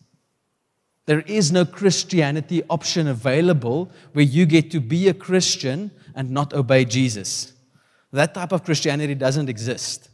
[1.07, 6.53] There is no Christianity option available where you get to be a Christian and not
[6.55, 7.53] obey Jesus.
[8.13, 10.11] That type of Christianity doesn't exist.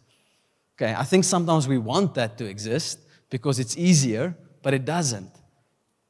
[0.77, 5.31] Okay, I think sometimes we want that to exist because it's easier, but it doesn't.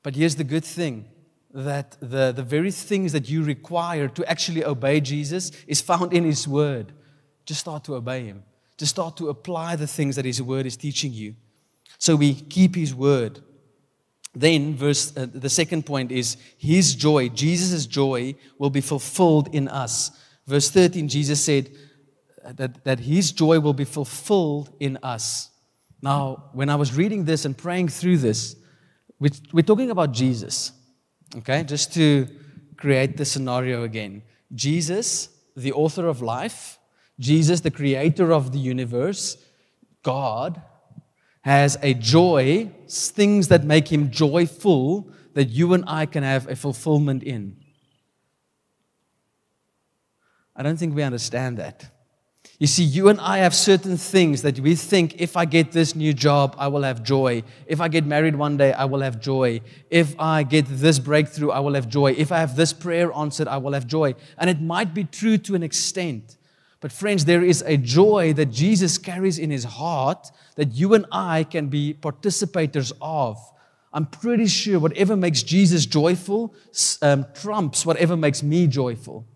[0.02, 1.07] But here's the good thing
[1.52, 6.24] that the, the very things that you require to actually obey Jesus is found in
[6.24, 6.92] His Word.
[7.46, 8.42] Just start to obey Him,
[8.79, 11.35] just start to apply the things that His Word is teaching you.
[11.99, 13.41] So we keep His Word.
[14.35, 19.69] Then, verse, uh, the second point is His joy, Jesus' joy, will be fulfilled in
[19.69, 20.12] us.
[20.47, 21.71] Verse 13, Jesus said
[22.45, 25.51] that, that His joy will be fulfilled in us.
[26.01, 28.55] Now, when I was reading this and praying through this,
[29.19, 30.71] we're talking about Jesus,
[31.38, 31.64] okay?
[31.64, 32.29] Just to
[32.77, 34.23] create the scenario again.
[34.55, 36.78] Jesus, the author of life,
[37.18, 39.37] Jesus, the creator of the universe,
[40.02, 40.62] God,
[41.42, 46.57] has a joy, things that make him joyful, that you and I can have a
[46.57, 47.57] fulfillment in.
[50.54, 51.90] I don't think we understand that.
[52.59, 55.94] You see, you and I have certain things that we think if I get this
[55.94, 57.44] new job, I will have joy.
[57.66, 59.61] If I get married one day, I will have joy.
[59.90, 62.14] If I get this breakthrough, I will have joy.
[62.18, 64.16] If I have this prayer answered, I will have joy.
[64.38, 66.38] And it might be true to an extent.
[66.81, 71.07] But, friends, there is a joy that Jesus carries in his heart that you and
[71.11, 73.38] I can be participators of.
[73.93, 76.55] I'm pretty sure whatever makes Jesus joyful
[77.03, 79.27] um, trumps whatever makes me joyful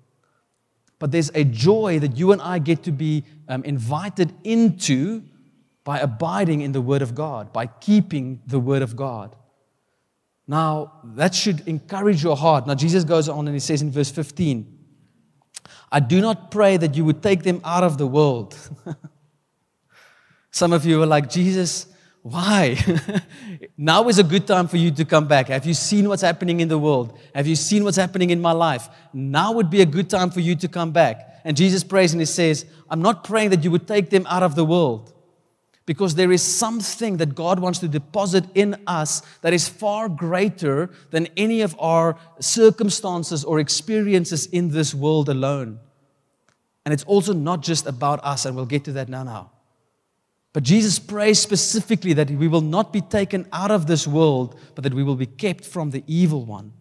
[1.02, 5.24] but there's a joy that you and I get to be um, invited into
[5.82, 9.34] by abiding in the Word of God, by keeping the Word of God.
[10.46, 12.68] Now, that should encourage your heart.
[12.68, 14.71] Now, Jesus goes on and he says in verse 15,
[15.92, 18.56] I do not pray that you would take them out of the world.
[20.50, 21.86] Some of you are like, Jesus,
[22.22, 22.78] why?
[23.76, 25.48] now is a good time for you to come back.
[25.48, 27.18] Have you seen what's happening in the world?
[27.34, 28.88] Have you seen what's happening in my life?
[29.12, 31.40] Now would be a good time for you to come back.
[31.44, 34.42] And Jesus prays and he says, I'm not praying that you would take them out
[34.42, 35.12] of the world
[35.84, 40.90] because there is something that God wants to deposit in us that is far greater
[41.10, 45.80] than any of our circumstances or experiences in this world alone.
[46.84, 49.22] And it's also not just about us, and we'll get to that now.
[49.22, 49.52] now.
[50.52, 54.84] But Jesus prays specifically that we will not be taken out of this world, but
[54.84, 56.72] that we will be kept from the evil one.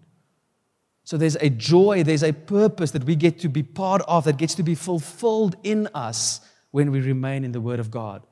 [1.04, 4.38] So there's a joy, there's a purpose that we get to be part of, that
[4.38, 8.26] gets to be fulfilled in us when we remain in the Word of God.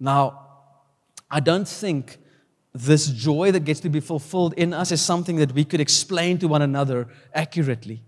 [0.00, 0.46] Now,
[1.30, 2.18] I don't think
[2.72, 6.38] this joy that gets to be fulfilled in us is something that we could explain
[6.38, 8.02] to one another accurately.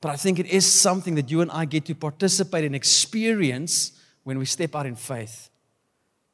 [0.00, 3.92] But I think it is something that you and I get to participate and experience
[4.22, 5.50] when we step out in faith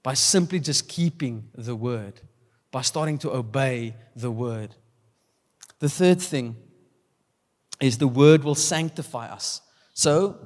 [0.03, 2.21] by simply just keeping the word,
[2.71, 4.75] by starting to obey the word.
[5.79, 6.57] The third thing
[7.81, 9.63] is the word will sanctify us.
[9.95, 10.37] So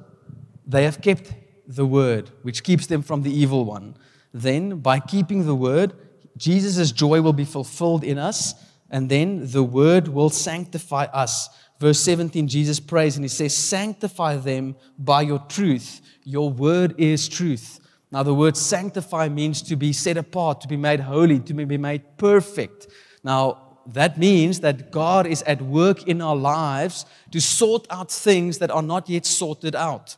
[0.65, 1.33] they have kept
[1.67, 3.95] the word, which keeps them from the evil one.
[4.33, 5.93] Then, by keeping the word,
[6.37, 8.53] Jesus' joy will be fulfilled in us,
[8.89, 11.49] and then the word will sanctify us.
[11.79, 16.01] Verse 17, Jesus prays and he says, Sanctify them by your truth.
[16.23, 17.79] Your word is truth.
[18.11, 21.77] Now, the word sanctify means to be set apart, to be made holy, to be
[21.77, 22.87] made perfect.
[23.23, 28.57] Now, that means that God is at work in our lives to sort out things
[28.59, 30.17] that are not yet sorted out.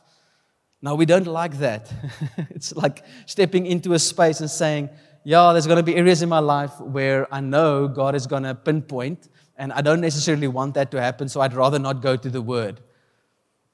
[0.84, 1.92] Now, we don't like that.
[2.50, 4.90] it's like stepping into a space and saying,
[5.22, 8.42] Yeah, there's going to be areas in my life where I know God is going
[8.42, 12.16] to pinpoint, and I don't necessarily want that to happen, so I'd rather not go
[12.16, 12.80] to the Word.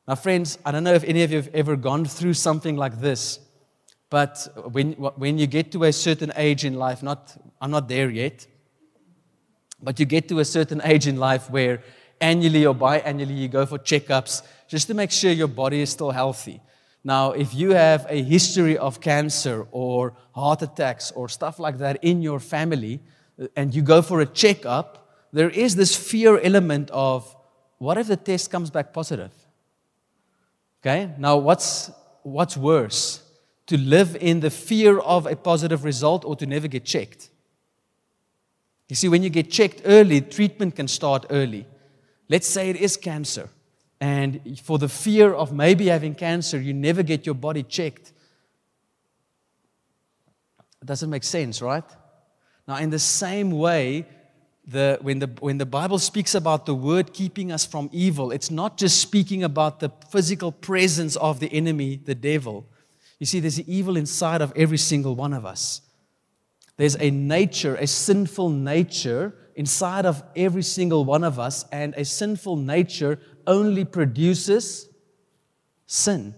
[0.06, 3.00] Now, friends, I don't know if any of you have ever gone through something like
[3.00, 3.40] this.
[4.10, 8.08] But when, when you get to a certain age in life, not, I'm not there
[8.08, 8.46] yet,
[9.82, 11.82] but you get to a certain age in life where
[12.20, 16.10] annually or biannually you go for checkups just to make sure your body is still
[16.10, 16.60] healthy.
[17.14, 21.98] Now, if you have a history of cancer or heart attacks or stuff like that
[22.02, 23.00] in your family,
[23.40, 24.88] uh, and you go for a checkup,
[25.32, 27.34] there is this fear element of
[27.78, 29.32] what if the test comes back positive?
[30.80, 31.90] Okay, now what's,
[32.22, 33.22] what's worse?
[33.68, 37.28] to live in the fear of a positive result or to never get checked.
[38.88, 41.66] You see, when you get checked early, treatment can start early.
[42.30, 43.50] Let's say it is cancer,
[44.00, 48.12] and for the fear of maybe having cancer, you never get your body checked.
[50.80, 51.84] It doesn't make sense, right?
[52.66, 54.06] Now, in the same way,
[54.64, 58.50] the, when, the, when the Bible speaks about the word keeping us from evil, it's
[58.50, 62.66] not just speaking about the physical presence of the enemy, the devil.
[63.18, 65.80] You see, there's evil inside of every single one of us.
[66.76, 72.04] There's a nature, a sinful nature inside of every single one of us, and a
[72.04, 74.88] sinful nature only produces
[75.86, 76.34] sin.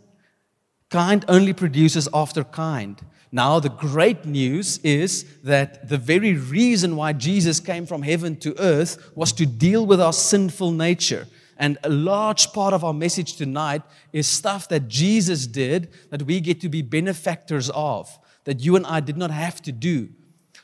[0.89, 3.01] Kind only produces after kind.
[3.33, 8.59] Now, the great news is that the very reason why Jesus came from heaven to
[8.59, 11.29] earth was to deal with our sinful nature.
[11.57, 16.41] And a large part of our message tonight is stuff that Jesus did that we
[16.41, 20.09] get to be benefactors of, that you and I did not have to do.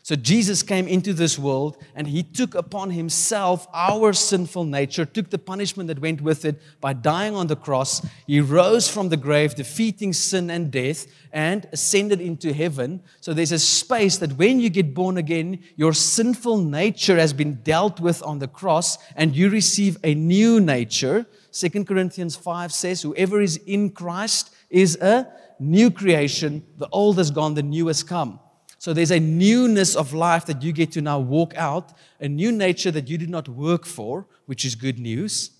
[0.07, 5.31] So Jesus came into this world and he took upon himself our sinful nature, took
[5.31, 8.07] the punishment that went with it by dying on the cross.
[8.25, 13.03] He rose from the grave, defeating sin and death, and ascended into heaven.
[13.21, 17.55] So there's a space that when you get born again, your sinful nature has been
[17.65, 21.27] dealt with on the cross and you receive a new nature.
[21.51, 25.27] 2 Corinthians 5 says, Whoever is in Christ is a
[25.59, 26.65] new creation.
[26.79, 28.39] The old has gone, the new has come.
[28.87, 32.53] So there's a newness of life that you get to now walk out, a new
[32.53, 35.51] nature that you did not work for, which is good news.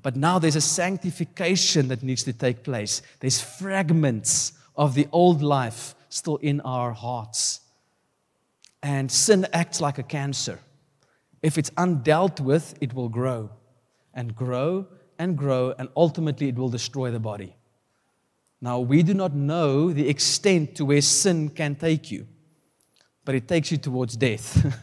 [0.00, 3.02] But now there's a sanctification that needs to take place.
[3.18, 7.62] There's fragments of the old life still in our hearts.
[8.80, 10.60] And sin acts like a cancer.
[11.42, 13.50] If it's undealt with, it will grow
[14.14, 14.86] and grow
[15.18, 17.56] and grow, and ultimately it will destroy the body.
[18.60, 22.28] Now, we do not know the extent to where sin can take you
[23.26, 24.74] but it takes you towards death.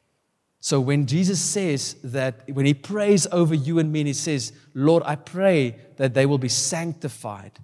[0.60, 4.52] so when Jesus says that, when he prays over you and me, and he says,
[4.72, 7.58] Lord, I pray that they will be sanctified,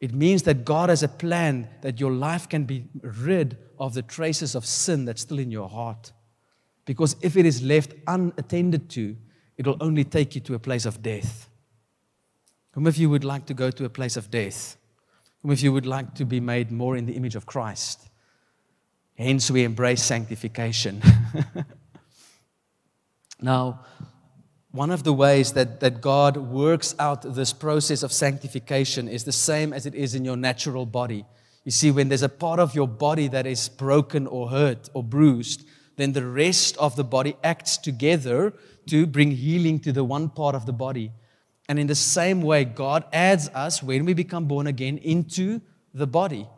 [0.00, 4.02] it means that God has a plan that your life can be rid of the
[4.02, 6.12] traces of sin that's still in your heart.
[6.86, 9.16] Because if it is left unattended to,
[9.58, 11.50] it will only take you to a place of death.
[12.72, 14.76] Whom of you would like to go to a place of death?
[15.42, 18.09] Whom of you would like to be made more in the image of Christ?
[19.20, 21.02] Hence, we embrace sanctification.
[23.42, 23.80] now,
[24.70, 29.32] one of the ways that, that God works out this process of sanctification is the
[29.32, 31.26] same as it is in your natural body.
[31.66, 35.04] You see, when there's a part of your body that is broken or hurt or
[35.04, 38.54] bruised, then the rest of the body acts together
[38.86, 41.12] to bring healing to the one part of the body.
[41.68, 45.60] And in the same way, God adds us, when we become born again, into
[45.92, 46.48] the body.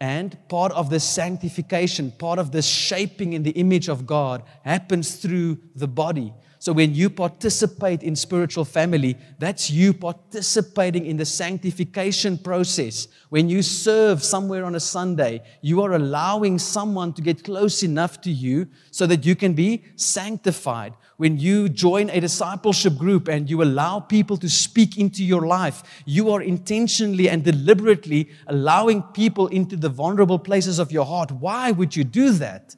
[0.00, 5.16] And part of this sanctification, part of this shaping in the image of God happens
[5.16, 6.34] through the body.
[6.64, 13.06] So when you participate in spiritual family, that's you participating in the sanctification process.
[13.28, 18.22] When you serve somewhere on a Sunday, you are allowing someone to get close enough
[18.22, 20.94] to you so that you can be sanctified.
[21.18, 25.82] When you join a discipleship group and you allow people to speak into your life,
[26.06, 31.30] you are intentionally and deliberately allowing people into the vulnerable places of your heart.
[31.30, 32.74] Why would you do that?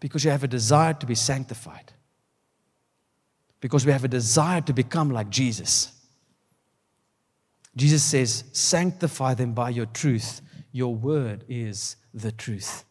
[0.00, 1.92] Because you have a desire to be sanctified
[3.60, 5.92] because we have a desire to become like Jesus.
[7.76, 10.40] Jesus says, Sanctify them by your truth.
[10.72, 12.84] Your word is the truth.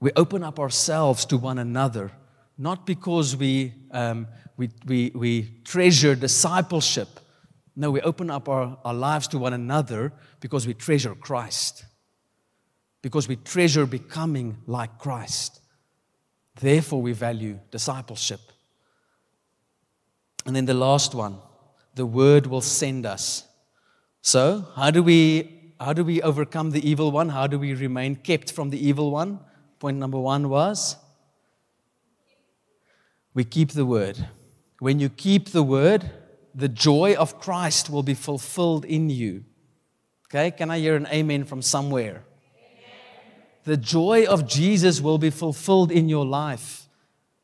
[0.00, 2.10] We open up ourselves to one another,
[2.58, 7.08] not because we, um, we, we, we treasure discipleship.
[7.76, 11.84] No, we open up our, our lives to one another because we treasure Christ,
[13.00, 15.61] because we treasure becoming like Christ.
[16.60, 18.40] Therefore, we value discipleship.
[20.44, 21.38] And then the last one
[21.94, 23.46] the word will send us.
[24.22, 27.28] So, how do we, how do we overcome the evil one?
[27.28, 29.40] How do we remain kept from the evil one?
[29.78, 30.96] Point number one was
[33.34, 34.28] we keep the word.
[34.78, 36.10] When you keep the word,
[36.54, 39.44] the joy of Christ will be fulfilled in you.
[40.28, 42.24] Okay, can I hear an amen from somewhere?
[43.64, 46.88] The joy of Jesus will be fulfilled in your life.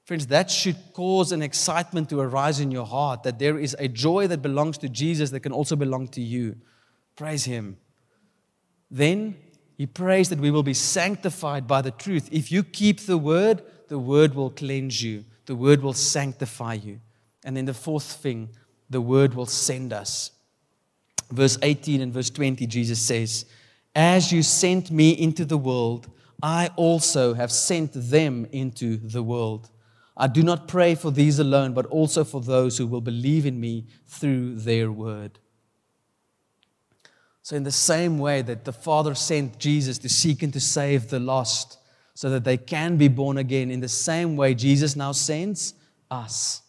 [0.04, 3.88] Friends, that should cause an excitement to arise in your heart that there is a
[3.88, 6.56] joy that belongs to Jesus that can also belong to you.
[7.14, 7.76] Praise Him.
[8.90, 9.36] Then
[9.76, 12.28] He prays that we will be sanctified by the truth.
[12.32, 17.00] If you keep the word, the word will cleanse you, the word will sanctify you.
[17.44, 18.48] And then the fourth thing,
[18.90, 20.30] the word will send us.
[21.30, 23.44] Verse 18 and verse 20, Jesus says,
[23.98, 26.08] as you sent me into the world,
[26.40, 29.70] I also have sent them into the world.
[30.16, 33.58] I do not pray for these alone, but also for those who will believe in
[33.58, 35.40] me through their word.
[37.42, 41.10] So, in the same way that the Father sent Jesus to seek and to save
[41.10, 41.78] the lost
[42.14, 45.74] so that they can be born again, in the same way, Jesus now sends
[46.08, 46.62] us.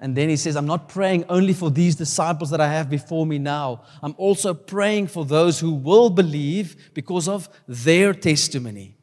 [0.00, 3.26] And then he says, I'm not praying only for these disciples that I have before
[3.26, 3.82] me now.
[4.02, 8.96] I'm also praying for those who will believe because of their testimony,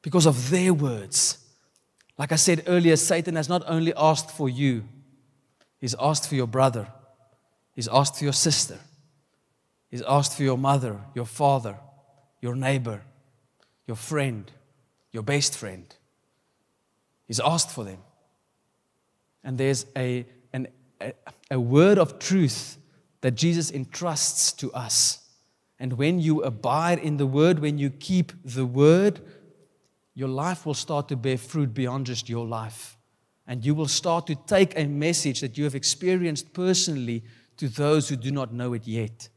[0.00, 1.38] because of their words.
[2.16, 4.84] Like I said earlier, Satan has not only asked for you,
[5.78, 6.88] he's asked for your brother,
[7.74, 8.78] he's asked for your sister,
[9.90, 11.76] he's asked for your mother, your father,
[12.40, 13.02] your neighbor,
[13.86, 14.50] your friend,
[15.10, 15.94] your best friend.
[17.26, 17.98] He's asked for them.
[19.44, 20.68] And there's a, an,
[21.00, 21.12] a,
[21.50, 22.78] a word of truth
[23.22, 25.20] that Jesus entrusts to us.
[25.78, 29.20] And when you abide in the word, when you keep the word,
[30.14, 32.96] your life will start to bear fruit beyond just your life.
[33.46, 37.24] And you will start to take a message that you have experienced personally
[37.56, 39.28] to those who do not know it yet.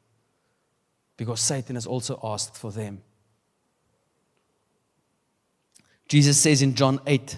[1.17, 3.01] Because Satan has also asked for them.
[6.07, 7.37] Jesus says in John 8,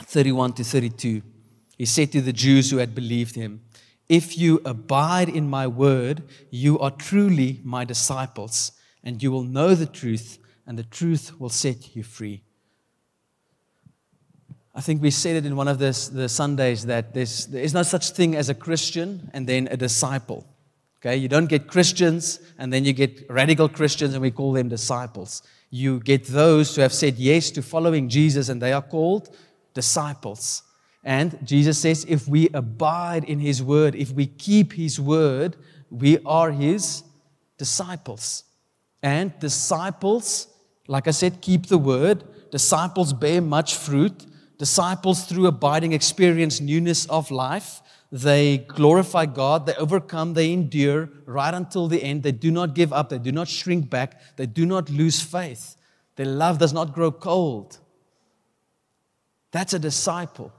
[0.00, 1.22] 31 to 32,
[1.76, 3.62] he said to the Jews who had believed him,
[4.08, 8.72] If you abide in my word, you are truly my disciples,
[9.02, 12.42] and you will know the truth, and the truth will set you free.
[14.74, 17.72] I think we said it in one of the, the Sundays that there's, there is
[17.72, 20.46] no such thing as a Christian and then a disciple.
[21.00, 24.68] Okay, you don't get Christians and then you get radical Christians and we call them
[24.68, 25.42] disciples.
[25.70, 29.34] You get those who have said yes to following Jesus and they are called
[29.76, 30.62] disciples.
[31.04, 35.56] And Jesus says, if we abide in his word, if we keep his word,
[35.90, 37.04] we are his
[37.58, 38.42] disciples.
[39.02, 40.48] And disciples,
[40.88, 42.24] like I said, keep the word.
[42.50, 44.26] Disciples bear much fruit.
[44.58, 47.82] Disciples, through abiding, experience newness of life.
[48.10, 52.22] They glorify God, they overcome, they endure right until the end.
[52.22, 55.76] They do not give up, they do not shrink back, they do not lose faith.
[56.16, 57.78] Their love does not grow cold.
[59.56, 60.52] That's a disciple.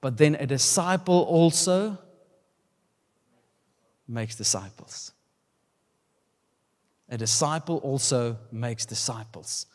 [0.00, 1.98] But then a disciple also
[4.06, 5.10] makes disciples.
[7.08, 9.66] A disciple also makes disciples.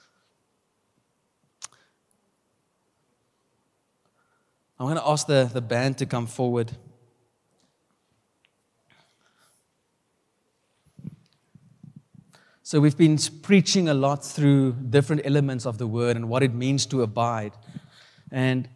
[4.80, 6.72] I'm going to ask the, the band to come forward.
[12.64, 16.54] So, we've been preaching a lot through different elements of the word and what it
[16.54, 17.52] means to abide.
[18.32, 18.68] And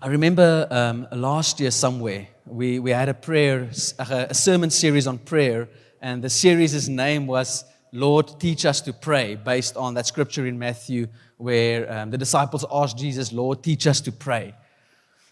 [0.00, 5.18] I remember um, last year somewhere, we, we had a prayer, a sermon series on
[5.18, 5.68] prayer,
[6.00, 10.58] and the series' name was Lord, Teach Us to Pray, based on that scripture in
[10.58, 14.54] Matthew where um, the disciples asked Jesus, Lord, teach us to pray.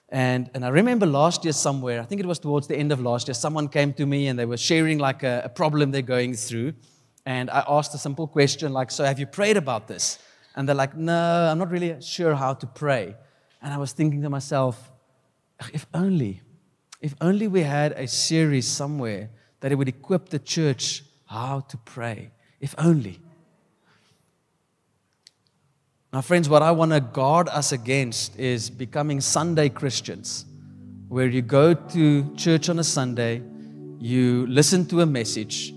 [0.08, 3.00] And, and I remember last year somewhere, I think it was towards the end of
[3.00, 6.02] last year, someone came to me and they were sharing like a, a problem they're
[6.02, 6.74] going through.
[7.24, 10.18] And I asked a simple question like, So have you prayed about this?
[10.56, 13.14] And they're like, no, I'm not really sure how to pray.
[13.60, 14.90] And I was thinking to myself,
[15.72, 16.40] if only,
[17.00, 19.30] if only we had a series somewhere
[19.60, 22.30] that it would equip the church how to pray.
[22.58, 23.20] If only.
[26.12, 30.46] Now, friends, what I want to guard us against is becoming Sunday Christians,
[31.08, 33.42] where you go to church on a Sunday,
[33.98, 35.74] you listen to a message,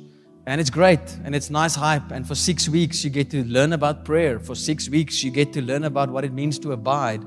[0.50, 2.12] and it's great and it's nice hype.
[2.12, 4.39] And for six weeks, you get to learn about prayer.
[4.39, 7.22] For six weeks, you get to learn about what it means to abide.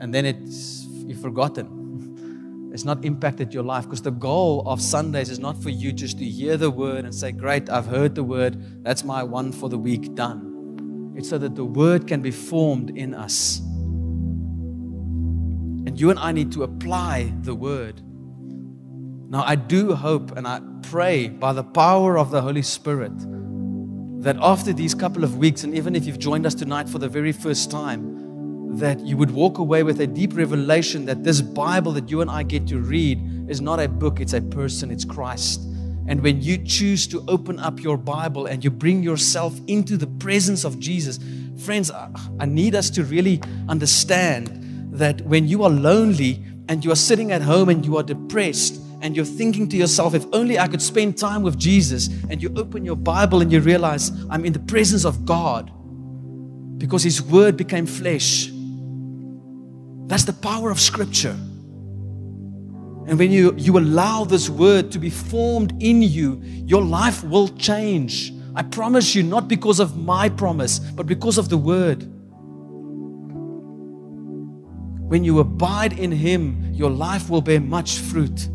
[0.00, 1.80] And then it's you've forgotten.
[2.74, 6.18] It's not impacted your life because the goal of Sundays is not for you just
[6.18, 8.82] to hear the word and say, Great, I've heard the word.
[8.82, 11.14] That's my one for the week done.
[11.16, 13.60] It's so that the word can be formed in us.
[15.86, 18.02] And you and I need to apply the word.
[19.28, 23.12] Now, I do hope and I pray by the power of the Holy Spirit
[24.22, 27.08] that after these couple of weeks, and even if you've joined us tonight for the
[27.08, 31.92] very first time, that you would walk away with a deep revelation that this Bible
[31.92, 35.04] that you and I get to read is not a book, it's a person, it's
[35.04, 35.60] Christ.
[36.06, 40.06] And when you choose to open up your Bible and you bring yourself into the
[40.06, 41.18] presence of Jesus,
[41.58, 46.96] friends, I need us to really understand that when you are lonely and you are
[46.96, 50.66] sitting at home and you are depressed, and you're thinking to yourself, if only I
[50.66, 54.54] could spend time with Jesus, and you open your Bible and you realize I'm in
[54.54, 55.70] the presence of God
[56.78, 58.48] because His Word became flesh.
[60.06, 61.36] That's the power of Scripture.
[63.06, 67.48] And when you, you allow this Word to be formed in you, your life will
[67.48, 68.32] change.
[68.54, 72.04] I promise you, not because of my promise, but because of the Word.
[75.10, 78.48] When you abide in Him, your life will bear much fruit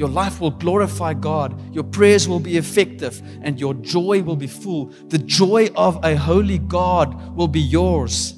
[0.00, 1.74] Your life will glorify God.
[1.74, 4.86] Your prayers will be effective and your joy will be full.
[4.86, 8.32] The joy of a holy God will be yours.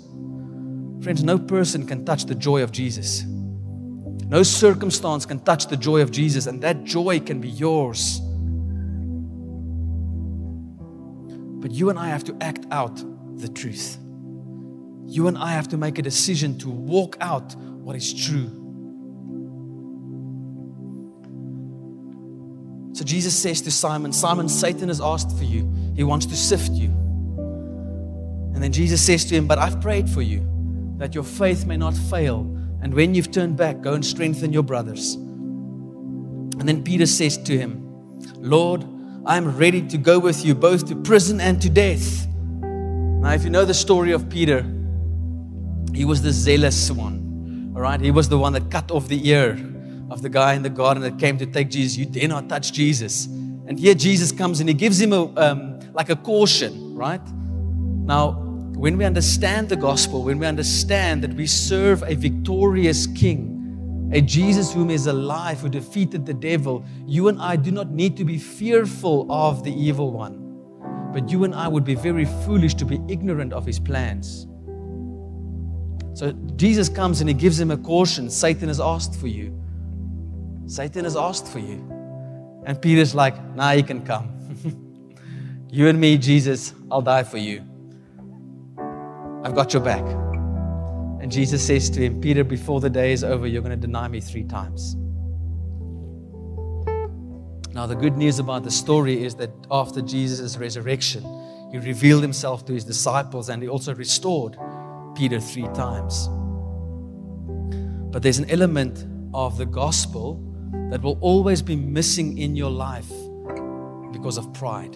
[1.04, 3.22] Friends, no person can touch the joy of Jesus.
[3.22, 8.18] No circumstance can touch the joy of Jesus, and that joy can be yours.
[11.60, 12.96] But you and I have to act out
[13.38, 13.98] the truth.
[15.06, 18.61] You and I have to make a decision to walk out what is true.
[22.92, 25.72] So Jesus says to Simon, Simon, Satan has asked for you.
[25.96, 26.88] He wants to sift you.
[28.54, 30.46] And then Jesus says to him, But I've prayed for you
[30.98, 32.40] that your faith may not fail.
[32.82, 35.14] And when you've turned back, go and strengthen your brothers.
[35.14, 37.78] And then Peter says to him,
[38.36, 38.84] Lord,
[39.24, 42.26] I am ready to go with you both to prison and to death.
[42.60, 44.62] Now, if you know the story of Peter,
[45.94, 47.72] he was the zealous one.
[47.74, 49.71] All right, he was the one that cut off the ear
[50.12, 51.96] of the guy in the garden that came to take Jesus.
[51.96, 53.26] You dare not touch Jesus.
[53.66, 57.22] And here Jesus comes and he gives him a, um, like a caution, right?
[58.04, 58.32] Now,
[58.76, 64.20] when we understand the gospel, when we understand that we serve a victorious king, a
[64.20, 68.24] Jesus whom is alive, who defeated the devil, you and I do not need to
[68.24, 70.40] be fearful of the evil one.
[71.12, 74.46] But you and I would be very foolish to be ignorant of his plans.
[76.14, 79.61] So Jesus comes and he gives him a caution Satan has asked for you.
[80.66, 81.86] Satan has asked for you.
[82.64, 85.66] And Peter's like, Now nah, you can come.
[85.70, 87.64] you and me, Jesus, I'll die for you.
[89.44, 90.04] I've got your back.
[91.20, 94.08] And Jesus says to him, Peter, before the day is over, you're going to deny
[94.08, 94.96] me three times.
[97.74, 101.24] Now, the good news about the story is that after Jesus' resurrection,
[101.72, 104.58] he revealed himself to his disciples and he also restored
[105.16, 106.28] Peter three times.
[108.12, 110.51] But there's an element of the gospel
[110.92, 113.08] that will always be missing in your life
[114.12, 114.94] because of pride.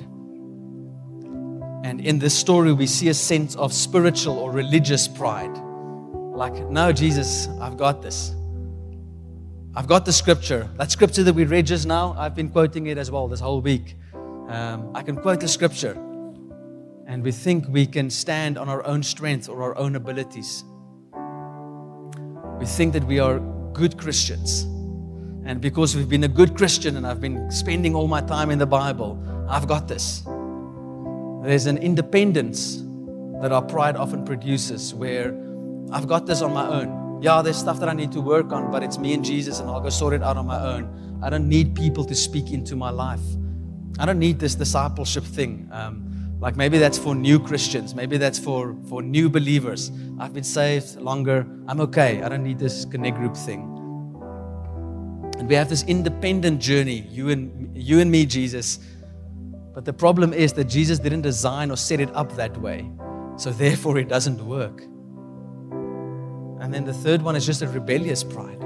[1.84, 5.56] And in this story, we see a sense of spiritual or religious pride.
[5.56, 8.34] Like, no, Jesus, I've got this.
[9.74, 10.68] I've got the scripture.
[10.76, 13.62] That scripture that we read just now, I've been quoting it as well this whole
[13.62, 13.96] week.
[14.48, 15.92] Um, I can quote the scripture.
[17.06, 20.62] And we think we can stand on our own strength or our own abilities.
[22.58, 23.38] We think that we are
[23.72, 24.66] good Christians.
[25.46, 28.58] And because we've been a good Christian and I've been spending all my time in
[28.58, 29.16] the Bible,
[29.48, 30.22] I've got this.
[31.44, 32.82] There's an independence
[33.40, 35.28] that our pride often produces where
[35.92, 37.22] I've got this on my own.
[37.22, 39.70] Yeah, there's stuff that I need to work on, but it's me and Jesus, and
[39.70, 41.20] I'll go sort it out on my own.
[41.22, 43.22] I don't need people to speak into my life.
[44.00, 45.68] I don't need this discipleship thing.
[45.70, 49.92] Um, like maybe that's for new Christians, maybe that's for, for new believers.
[50.18, 51.46] I've been saved longer.
[51.68, 52.22] I'm okay.
[52.22, 53.75] I don't need this connect group thing.
[55.38, 58.78] And we have this independent journey, you and you and me, Jesus.
[59.74, 62.90] But the problem is that Jesus didn't design or set it up that way.
[63.36, 64.82] So therefore it doesn't work.
[66.62, 68.64] And then the third one is just a rebellious pride,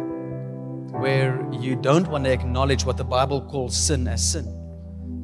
[0.92, 4.46] where you don't want to acknowledge what the Bible calls sin as sin.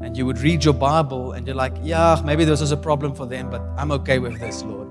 [0.03, 3.15] And you would read your Bible and you're like, yeah, maybe this is a problem
[3.15, 4.89] for them, but I'm okay with this, Lord.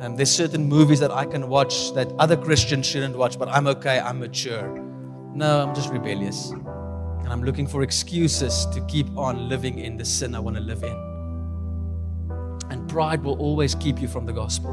[0.00, 3.66] Um, there's certain movies that I can watch that other Christians shouldn't watch, but I'm
[3.68, 4.93] okay, I'm mature.
[5.34, 6.50] No, I'm just rebellious.
[6.50, 10.62] And I'm looking for excuses to keep on living in the sin I want to
[10.62, 10.96] live in.
[12.70, 14.70] And pride will always keep you from the gospel.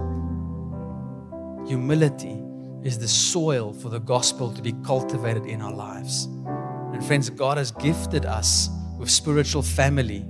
[1.65, 2.43] Humility
[2.83, 6.25] is the soil for the gospel to be cultivated in our lives.
[6.93, 10.25] And friends, God has gifted us with spiritual family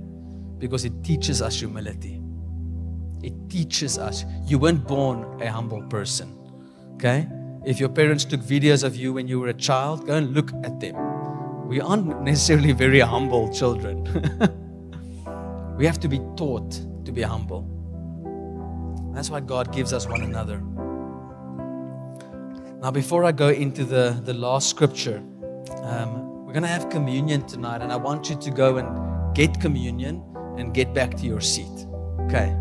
[0.56, 2.22] because it teaches us humility.
[3.22, 4.24] It teaches us.
[4.46, 6.38] You weren't born a humble person.
[6.94, 7.28] Okay?
[7.64, 10.52] If your parents took videos of you when you were a child, go and look
[10.64, 10.96] at them.
[11.68, 14.02] We aren't necessarily very humble children.
[15.78, 16.72] we have to be taught
[17.04, 17.68] to be humble.
[19.14, 20.60] That's why God gives us one another.
[22.80, 25.18] Now, before I go into the, the last scripture,
[25.82, 29.60] um, we're going to have communion tonight, and I want you to go and get
[29.60, 30.24] communion
[30.58, 31.86] and get back to your seat.
[32.22, 32.56] Okay.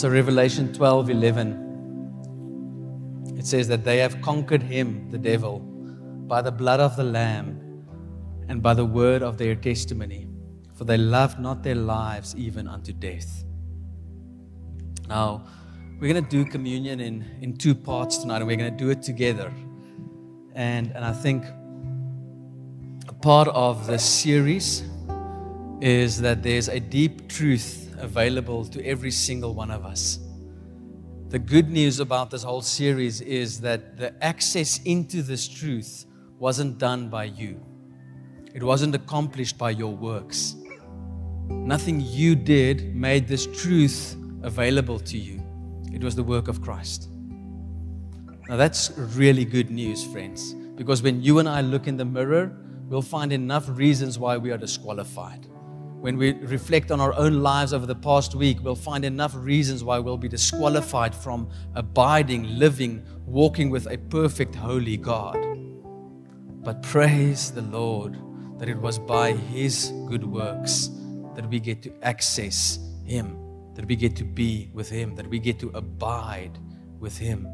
[0.00, 6.50] So, Revelation 12 11, it says that they have conquered him, the devil, by the
[6.50, 7.84] blood of the Lamb
[8.48, 10.30] and by the word of their testimony
[10.80, 13.44] for they loved not their lives even unto death.
[15.06, 15.44] Now,
[15.98, 18.88] we're going to do communion in, in two parts tonight, and we're going to do
[18.88, 19.52] it together.
[20.54, 21.44] And, and I think
[23.06, 24.82] a part of this series
[25.82, 30.18] is that there's a deep truth available to every single one of us.
[31.28, 36.06] The good news about this whole series is that the access into this truth
[36.38, 37.60] wasn't done by you,
[38.52, 40.56] it wasn't accomplished by your works.
[41.48, 45.42] Nothing you did made this truth available to you.
[45.92, 47.08] It was the work of Christ.
[48.48, 52.56] Now, that's really good news, friends, because when you and I look in the mirror,
[52.88, 55.46] we'll find enough reasons why we are disqualified.
[56.00, 59.84] When we reflect on our own lives over the past week, we'll find enough reasons
[59.84, 65.36] why we'll be disqualified from abiding, living, walking with a perfect, holy God.
[66.64, 68.16] But praise the Lord
[68.58, 70.88] that it was by His good works
[71.34, 73.36] that we get to access Him,
[73.74, 76.58] that we get to be with Him, that we get to abide
[76.98, 77.46] with Him.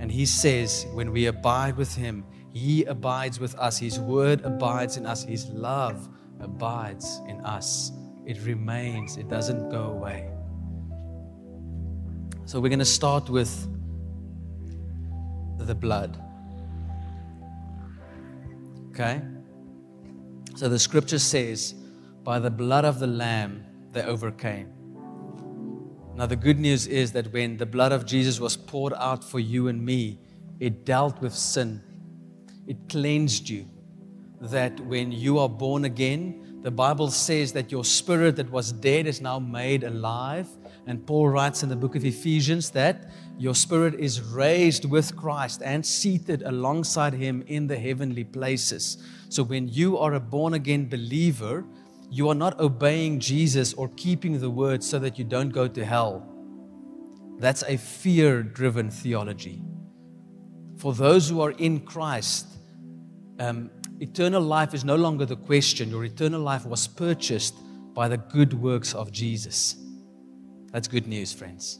[0.00, 3.78] And He says, when we abide with Him, He abides with us.
[3.78, 5.22] His word abides in us.
[5.22, 6.08] His love
[6.40, 7.92] abides in us.
[8.26, 10.30] It remains, it doesn't go away.
[12.46, 13.68] So we're going to start with
[15.58, 16.20] the blood.
[18.90, 19.20] Okay?
[20.56, 21.74] So the scripture says,
[22.22, 24.72] by the blood of the Lamb they overcame.
[26.16, 29.40] Now, the good news is that when the blood of Jesus was poured out for
[29.40, 30.20] you and me,
[30.60, 31.82] it dealt with sin,
[32.68, 33.68] it cleansed you.
[34.40, 39.06] That when you are born again, the Bible says that your spirit that was dead
[39.06, 40.48] is now made alive.
[40.86, 45.62] And Paul writes in the book of Ephesians that your spirit is raised with Christ
[45.64, 48.98] and seated alongside him in the heavenly places.
[49.28, 51.64] So when you are a born again believer,
[52.10, 55.84] you are not obeying Jesus or keeping the word so that you don't go to
[55.84, 56.26] hell.
[57.38, 59.62] That's a fear driven theology.
[60.76, 62.46] For those who are in Christ,
[63.38, 63.70] um,
[64.00, 65.90] eternal life is no longer the question.
[65.90, 67.54] Your eternal life was purchased
[67.94, 69.76] by the good works of Jesus.
[70.72, 71.78] That's good news, friends.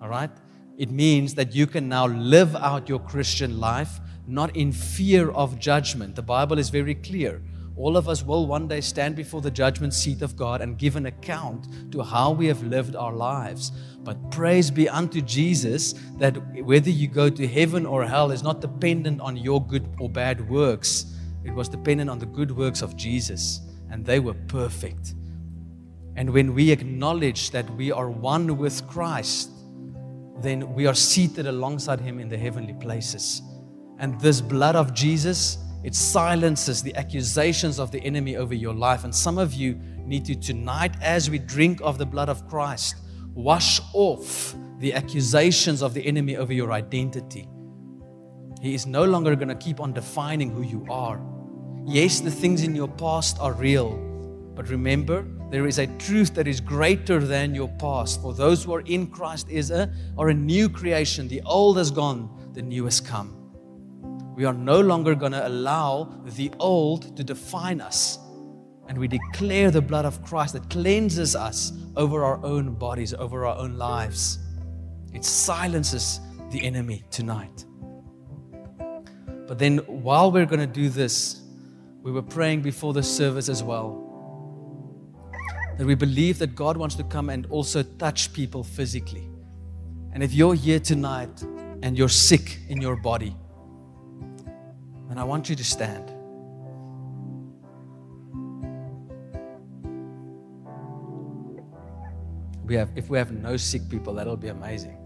[0.00, 0.30] All right?
[0.78, 5.58] It means that you can now live out your Christian life not in fear of
[5.58, 6.16] judgment.
[6.16, 7.42] The Bible is very clear.
[7.76, 10.96] All of us will one day stand before the judgment seat of God and give
[10.96, 13.72] an account to how we have lived our lives.
[14.04, 18.60] But praise be unto Jesus that whether you go to heaven or hell is not
[18.60, 21.06] dependent on your good or bad works.
[21.44, 25.14] It was dependent on the good works of Jesus, and they were perfect.
[26.16, 29.50] And when we acknowledge that we are one with Christ,
[30.40, 33.42] then we are seated alongside Him in the heavenly places.
[33.98, 39.04] And this blood of Jesus, it silences the accusations of the enemy over your life.
[39.04, 42.96] And some of you need to, tonight, as we drink of the blood of Christ,
[43.34, 47.48] wash off the accusations of the enemy over your identity.
[48.60, 51.20] He is no longer going to keep on defining who you are.
[51.84, 53.96] Yes, the things in your past are real,
[54.54, 58.22] but remember, there is a truth that is greater than your past.
[58.22, 61.28] For those who are in Christ is a, are a new creation.
[61.28, 63.36] The old has gone, the new has come.
[64.34, 68.18] We are no longer going to allow the old to define us.
[68.88, 73.44] And we declare the blood of Christ that cleanses us over our own bodies, over
[73.44, 74.38] our own lives.
[75.12, 76.20] It silences
[76.50, 77.66] the enemy tonight.
[79.46, 81.41] But then, while we're going to do this,
[82.02, 84.08] we were praying before the service as well.
[85.78, 89.28] That we believe that God wants to come and also touch people physically.
[90.12, 91.42] And if you're here tonight
[91.82, 93.34] and you're sick in your body,
[95.08, 96.10] then I want you to stand.
[102.64, 104.98] We have, if we have no sick people, that'll be amazing.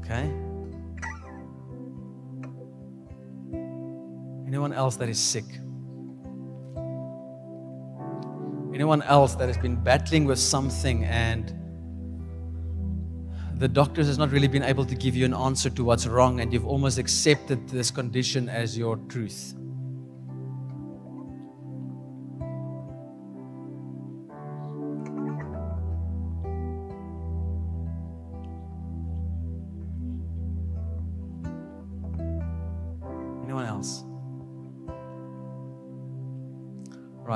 [0.00, 0.45] Okay?
[4.56, 5.44] Anyone else that is sick?
[8.74, 11.52] Anyone else that has been battling with something and
[13.60, 16.40] the doctors has not really been able to give you an answer to what's wrong
[16.40, 19.54] and you've almost accepted this condition as your truth?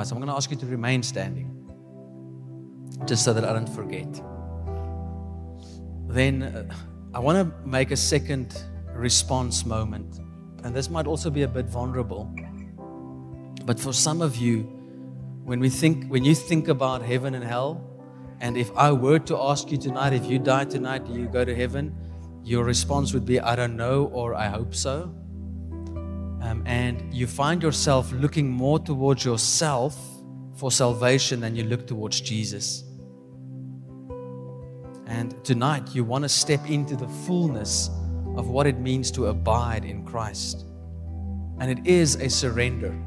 [0.03, 1.57] So I'm going to ask you to remain standing
[3.05, 4.21] just so that I don't forget.
[6.07, 6.73] Then uh,
[7.13, 10.19] I want to make a second response moment.
[10.63, 12.33] And this might also be a bit vulnerable.
[13.65, 14.61] But for some of you,
[15.43, 17.81] when we think when you think about heaven and hell,
[18.39, 21.45] and if I were to ask you tonight, if you die tonight, do you go
[21.45, 21.95] to heaven?
[22.43, 25.13] Your response would be, I don't know, or I hope so.
[26.41, 29.95] Um, and you find yourself looking more towards yourself
[30.55, 32.83] for salvation than you look towards Jesus.
[35.05, 37.89] And tonight, you want to step into the fullness
[38.35, 40.65] of what it means to abide in Christ.
[41.59, 42.97] And it is a surrender,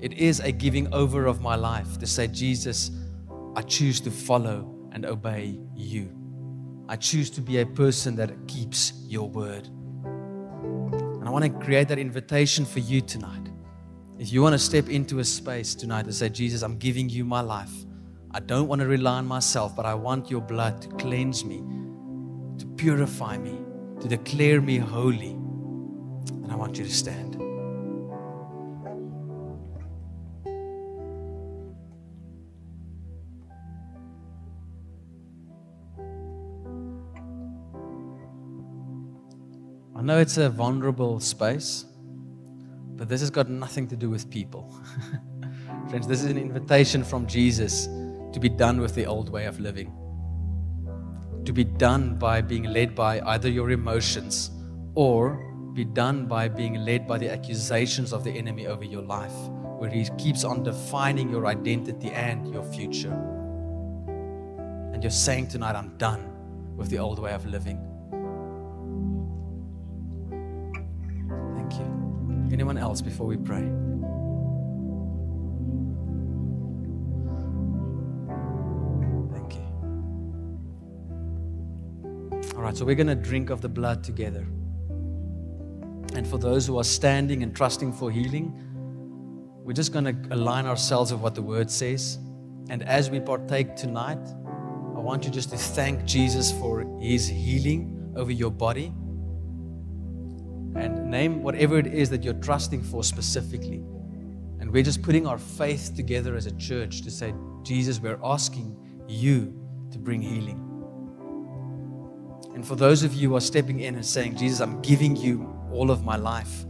[0.00, 2.90] it is a giving over of my life to say, Jesus,
[3.54, 6.10] I choose to follow and obey you.
[6.88, 9.68] I choose to be a person that keeps your word.
[11.24, 13.48] And I want to create that invitation for you tonight.
[14.18, 17.24] If you want to step into a space tonight and say, Jesus, I'm giving you
[17.24, 17.72] my life.
[18.32, 21.62] I don't want to rely on myself, but I want your blood to cleanse me,
[22.58, 23.58] to purify me,
[24.02, 25.30] to declare me holy.
[25.30, 27.33] And I want you to stand.
[40.04, 41.86] Know it's a vulnerable space,
[42.96, 44.78] but this has got nothing to do with people.
[45.88, 49.58] Friends, this is an invitation from Jesus to be done with the old way of
[49.60, 49.92] living,
[51.44, 54.50] to be done by being led by either your emotions
[54.94, 55.36] or
[55.72, 59.34] be done by being led by the accusations of the enemy over your life,
[59.78, 63.12] where he keeps on defining your identity and your future.
[64.92, 66.30] And you're saying tonight, I'm done
[66.76, 67.93] with the old way of living.
[72.52, 73.62] Anyone else before we pray?
[79.32, 79.66] Thank you.
[82.56, 84.46] All right, so we're going to drink of the blood together.
[86.14, 88.52] And for those who are standing and trusting for healing,
[89.64, 92.18] we're just going to align ourselves with what the word says.
[92.70, 94.24] And as we partake tonight,
[94.96, 98.92] I want you just to thank Jesus for his healing over your body
[100.74, 103.82] and name whatever it is that you're trusting for specifically.
[104.60, 108.76] And we're just putting our faith together as a church to say, Jesus, we're asking
[109.08, 109.54] you
[109.90, 110.60] to bring healing.
[112.54, 115.52] And for those of you who are stepping in and saying, Jesus, I'm giving you
[115.72, 116.64] all of my life,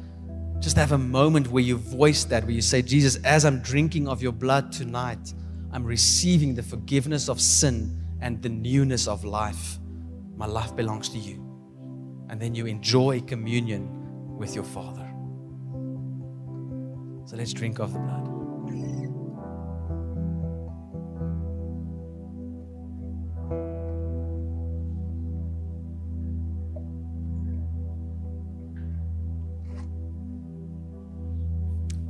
[0.60, 4.08] just have a moment where you voice that, where you say, Jesus, as I'm drinking
[4.08, 5.34] of your blood tonight,
[5.72, 9.78] I'm receiving the forgiveness of sin and the newness of life.
[10.36, 11.44] My life belongs to you.
[12.30, 13.93] And then you enjoy communion
[14.38, 15.08] with your Father.
[17.26, 18.28] So let's drink of the blood.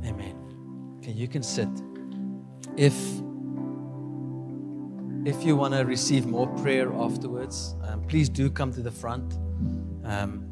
[0.05, 0.35] Amen.
[0.97, 1.69] Okay, you can sit.
[2.75, 2.93] If
[5.25, 9.33] if you want to receive more prayer afterwards, um, please do come to the front.
[10.03, 10.45] Um,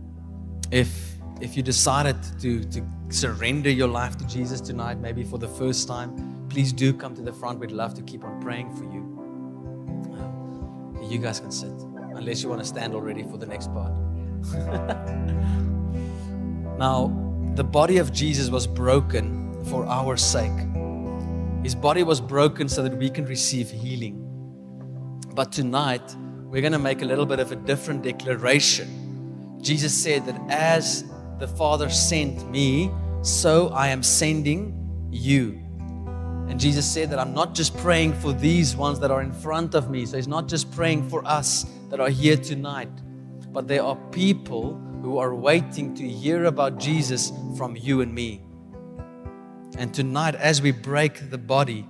[0.72, 5.48] if if you decided to to surrender your life to Jesus tonight, maybe for the
[5.48, 7.60] first time, please do come to the front.
[7.60, 9.10] We'd love to keep on praying for you.
[11.10, 11.72] You guys can sit,
[12.16, 13.92] unless you want to stand already for the next part.
[16.80, 17.12] now,
[17.56, 20.52] the body of Jesus was broken for our sake.
[21.62, 24.20] His body was broken so that we can receive healing.
[25.36, 26.16] But tonight,
[26.46, 29.60] we're going to make a little bit of a different declaration.
[29.62, 31.06] Jesus said that as
[31.44, 32.90] the Father sent me,
[33.22, 35.60] so I am sending you.
[36.48, 39.76] And Jesus said that I'm not just praying for these ones that are in front
[39.76, 40.06] of me.
[40.06, 42.88] So He's not just praying for us that are here tonight,
[43.52, 48.42] but there are people who are waiting to hear about Jesus from you and me.
[49.78, 51.86] And tonight, as we break the body,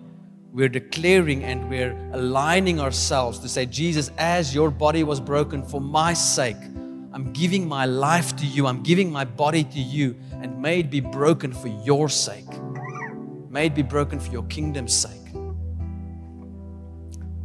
[0.52, 5.80] we're declaring and we're aligning ourselves to say, Jesus, as your body was broken for
[5.80, 6.58] my sake,
[7.14, 8.66] I'm giving my life to you.
[8.66, 10.16] I'm giving my body to you.
[10.32, 12.50] And may it be broken for your sake.
[13.50, 15.20] May it be broken for your kingdom's sake.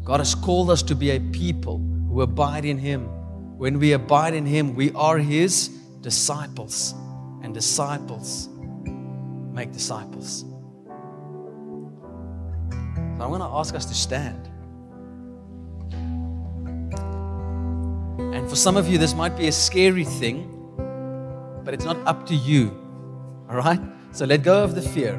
[0.04, 3.04] God has called us to be a people who abide in Him.
[3.58, 5.68] When we abide in Him, we are His
[6.00, 6.94] disciples.
[7.42, 8.48] And disciples
[9.52, 10.46] make disciples.
[13.18, 14.48] So I'm going to ask us to stand.
[18.18, 20.50] And for some of you, this might be a scary thing,
[21.64, 22.76] but it's not up to you.
[23.48, 23.80] All right?
[24.12, 25.14] So let go of the fear.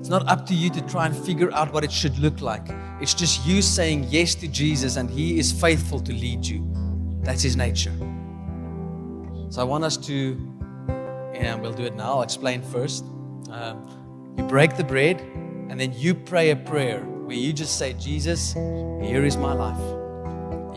[0.00, 2.66] It's not up to you to try and figure out what it should look like.
[3.00, 6.66] It's just you saying yes to Jesus, and He is faithful to lead you.
[7.22, 7.92] That's His nature.
[9.50, 10.36] So I want us to,
[11.34, 12.14] and we'll do it now.
[12.14, 13.04] I'll explain first.
[13.50, 15.20] Um, you break the bread,
[15.68, 19.97] and then you pray a prayer where you just say, Jesus, here is my life.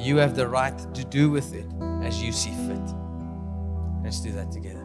[0.01, 1.67] You have the right to do with it
[2.01, 2.95] as you see fit.
[4.03, 4.80] Let's do that together.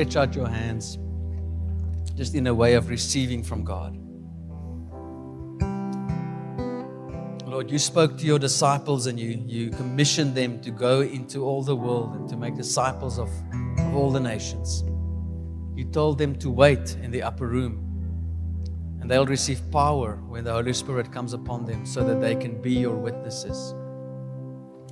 [0.00, 0.98] Stretch out your hands,
[2.16, 3.94] just in a way of receiving from God.
[7.46, 11.62] Lord, you spoke to your disciples and you, you commissioned them to go into all
[11.62, 13.28] the world and to make disciples of,
[13.78, 14.84] of all the nations.
[15.76, 17.86] You told them to wait in the upper room
[19.02, 22.62] and they'll receive power when the Holy Spirit comes upon them so that they can
[22.62, 23.72] be your witnesses.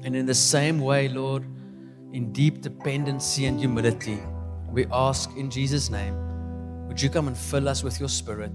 [0.04, 1.44] And in the same way, Lord,
[2.12, 4.20] in deep dependency and humility,
[4.70, 6.14] we ask in Jesus' name,
[6.86, 8.52] would you come and fill us with your Spirit?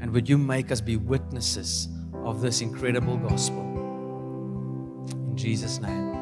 [0.00, 1.88] And would you make us be witnesses
[2.24, 3.62] of this incredible gospel?
[5.10, 6.12] In Jesus' name,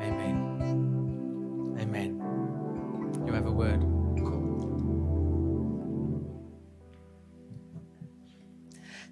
[0.00, 1.76] amen.
[1.80, 2.20] Amen.
[3.26, 3.82] You have a word.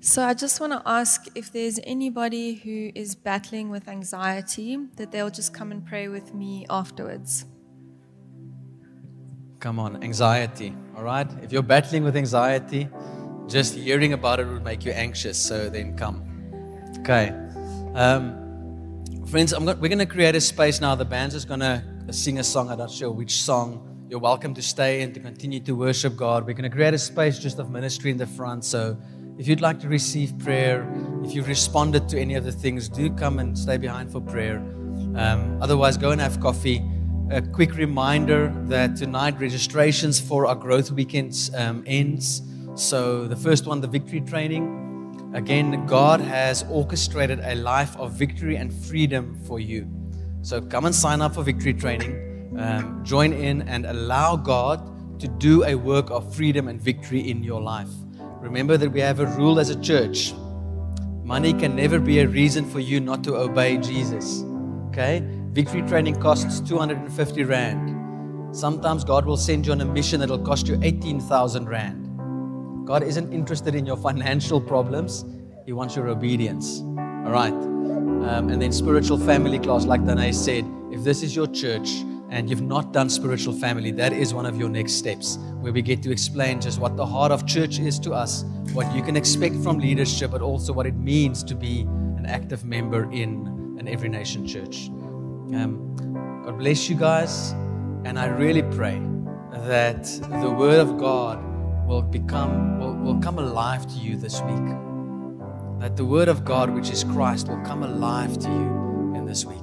[0.04, 5.12] So I just want to ask if there's anybody who is battling with anxiety that
[5.12, 7.44] they'll just come and pray with me afterwards.
[9.62, 11.28] Come on, anxiety, all right?
[11.40, 12.88] If you're battling with anxiety,
[13.46, 16.20] just hearing about it would make you anxious, so then come.
[16.98, 17.28] Okay.
[17.94, 20.96] Um, friends, I'm go- we're going to create a space now.
[20.96, 22.70] The band's just going to sing a song.
[22.70, 24.04] I'm not sure which song.
[24.10, 26.44] You're welcome to stay and to continue to worship God.
[26.44, 28.64] We're going to create a space just of ministry in the front.
[28.64, 28.98] So
[29.38, 30.92] if you'd like to receive prayer,
[31.22, 34.56] if you've responded to any of the things, do come and stay behind for prayer.
[35.14, 36.82] Um, otherwise, go and have coffee.
[37.30, 42.42] A quick reminder that tonight registrations for our growth weekends um, ends.
[42.74, 45.32] So the first one, the victory training.
[45.34, 49.88] Again, God has orchestrated a life of victory and freedom for you.
[50.42, 52.54] So come and sign up for victory training.
[52.58, 57.42] Um, join in and allow God to do a work of freedom and victory in
[57.42, 57.88] your life.
[58.40, 60.34] Remember that we have a rule as a church
[61.24, 64.42] money can never be a reason for you not to obey Jesus.
[64.88, 65.22] Okay?
[65.52, 68.56] Victory training costs 250 Rand.
[68.56, 72.86] Sometimes God will send you on a mission that'll cost you 18,000 Rand.
[72.86, 75.26] God isn't interested in your financial problems,
[75.66, 76.80] He wants your obedience.
[76.80, 77.52] All right.
[77.52, 81.90] Um, and then spiritual family class, like Danae said, if this is your church
[82.30, 85.82] and you've not done spiritual family, that is one of your next steps where we
[85.82, 89.16] get to explain just what the heart of church is to us, what you can
[89.16, 91.82] expect from leadership, but also what it means to be
[92.16, 94.88] an active member in an Every Nation church.
[95.54, 97.52] Um, God bless you guys,
[98.04, 98.98] and I really pray
[99.52, 100.04] that
[100.40, 101.38] the Word of God
[101.86, 104.66] will become will, will come alive to you this week.
[105.80, 109.44] That the Word of God, which is Christ, will come alive to you in this
[109.44, 109.61] week.